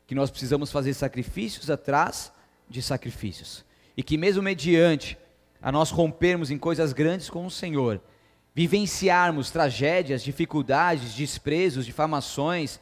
[0.06, 2.32] Que nós precisamos fazer sacrifícios atrás
[2.68, 3.64] de sacrifícios.
[3.96, 5.18] E que mesmo mediante
[5.60, 8.00] a nós rompermos em coisas grandes com o Senhor,
[8.58, 12.80] vivenciarmos tragédias, dificuldades, desprezos, difamações,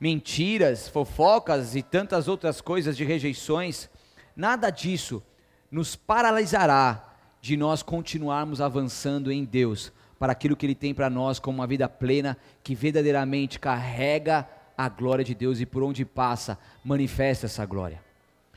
[0.00, 3.90] mentiras, fofocas e tantas outras coisas de rejeições,
[4.34, 5.22] nada disso
[5.70, 11.38] nos paralisará de nós continuarmos avançando em Deus para aquilo que Ele tem para nós
[11.38, 16.58] como uma vida plena que verdadeiramente carrega a glória de Deus e por onde passa
[16.82, 18.00] manifesta essa glória.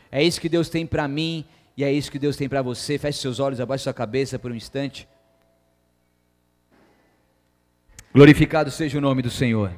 [0.10, 1.44] É isso que Deus tem para mim
[1.76, 2.98] e é isso que Deus tem para você.
[2.98, 5.10] Feche seus olhos, abaixe sua cabeça por um instante.
[8.18, 9.72] Glorificado seja o nome do Senhor.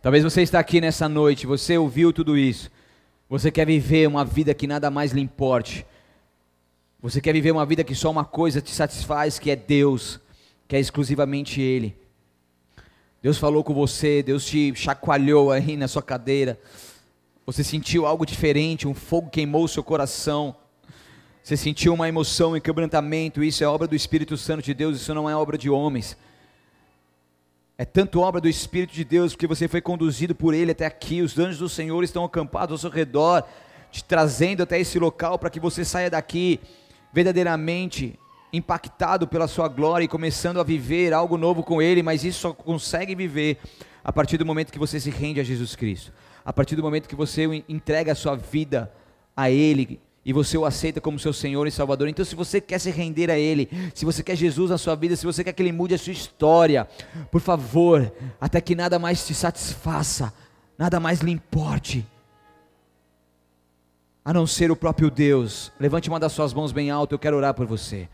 [0.00, 2.70] Talvez você está aqui nessa noite, você ouviu tudo isso
[3.28, 5.84] você quer viver uma vida que nada mais lhe importe.
[7.02, 10.18] Você quer viver uma vida que só uma coisa te satisfaz, que é Deus,
[10.66, 11.94] que é exclusivamente Ele.
[13.20, 16.58] Deus falou com você, Deus te chacoalhou aí na sua cadeira.
[17.44, 20.56] Você sentiu algo diferente, um fogo queimou o seu coração.
[21.42, 23.44] Você sentiu uma emoção e quebrantamento.
[23.44, 26.16] Isso é obra do Espírito Santo de Deus, isso não é obra de homens.
[27.78, 31.22] É tanto obra do Espírito de Deus, porque você foi conduzido por Ele até aqui.
[31.22, 33.44] Os anjos do Senhor estão acampados ao seu redor,
[33.90, 36.60] te trazendo até esse local para que você saia daqui
[37.12, 38.18] verdadeiramente
[38.52, 42.02] impactado pela Sua glória e começando a viver algo novo com Ele.
[42.02, 43.58] Mas isso só consegue viver
[44.04, 46.12] a partir do momento que você se rende a Jesus Cristo,
[46.44, 48.92] a partir do momento que você entrega a sua vida
[49.34, 52.08] a Ele e você o aceita como seu Senhor e Salvador.
[52.08, 55.16] Então, se você quer se render a Ele, se você quer Jesus na sua vida,
[55.16, 56.88] se você quer que Ele mude a sua história,
[57.30, 60.32] por favor, até que nada mais te satisfaça,
[60.78, 62.06] nada mais lhe importe,
[64.24, 65.72] a não ser o próprio Deus.
[65.80, 68.08] Levante uma das suas mãos bem alto, eu quero orar por você.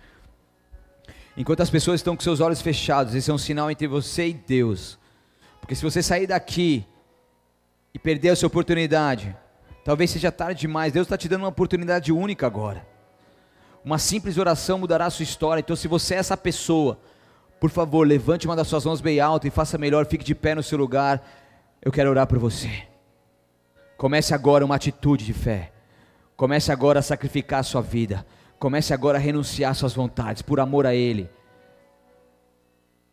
[1.37, 4.33] Enquanto as pessoas estão com seus olhos fechados, esse é um sinal entre você e
[4.33, 4.99] Deus.
[5.61, 6.85] Porque se você sair daqui
[7.93, 9.37] e perder essa oportunidade,
[9.89, 10.93] Talvez seja tarde demais.
[10.93, 12.87] Deus está te dando uma oportunidade única agora.
[13.83, 15.61] Uma simples oração mudará a sua história.
[15.61, 17.01] Então, se você é essa pessoa,
[17.59, 20.55] por favor, levante uma das suas mãos bem alto e faça melhor, fique de pé
[20.55, 21.27] no seu lugar.
[21.81, 22.87] Eu quero orar por você.
[23.97, 25.73] Comece agora uma atitude de fé.
[26.37, 28.27] Comece agora a sacrificar a sua vida.
[28.59, 31.31] Comece agora a renunciar às suas vontades, por amor a Ele.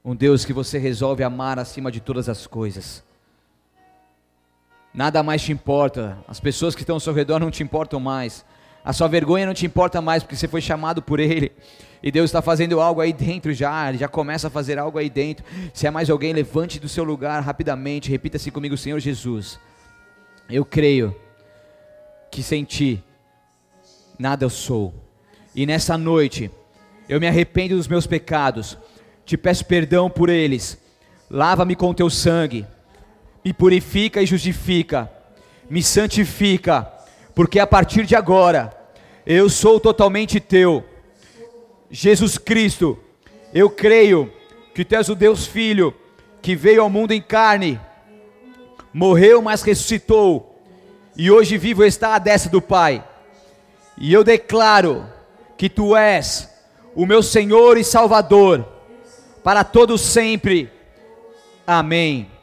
[0.03, 3.01] Um Deus que você resolve amar acima de todas as coisas.
[4.95, 6.17] Nada mais te importa.
[6.25, 8.45] As pessoas que estão ao seu redor não te importam mais.
[8.83, 11.51] A sua vergonha não te importa mais porque você foi chamado por Ele.
[12.01, 13.89] E Deus está fazendo algo aí dentro já.
[13.89, 15.43] Ele já começa a fazer algo aí dentro.
[15.73, 18.09] Se é mais alguém, levante do seu lugar rapidamente.
[18.09, 19.59] Repita assim comigo, Senhor Jesus.
[20.49, 21.13] Eu creio
[22.31, 23.03] que sem Ti
[24.17, 24.93] nada eu sou.
[25.53, 26.49] E nessa noite
[27.09, 28.77] eu me arrependo dos meus pecados.
[29.25, 30.77] Te peço perdão por eles.
[31.29, 32.65] Lava-me com Teu sangue
[33.45, 35.07] me purifica e justifica,
[35.69, 36.91] me santifica,
[37.35, 38.75] porque a partir de agora
[39.23, 40.83] eu sou totalmente teu.
[41.91, 42.97] Jesus Cristo,
[43.53, 44.33] eu creio
[44.73, 45.93] que tu és o Deus Filho
[46.41, 47.79] que veio ao mundo em carne,
[48.91, 50.59] morreu, mas ressuscitou,
[51.15, 53.07] e hoje vivo está à destra do Pai.
[53.95, 55.05] E eu declaro
[55.55, 56.49] que tu és
[56.95, 58.65] o meu Senhor e Salvador
[59.43, 60.69] para todos sempre.
[61.65, 62.34] Amém.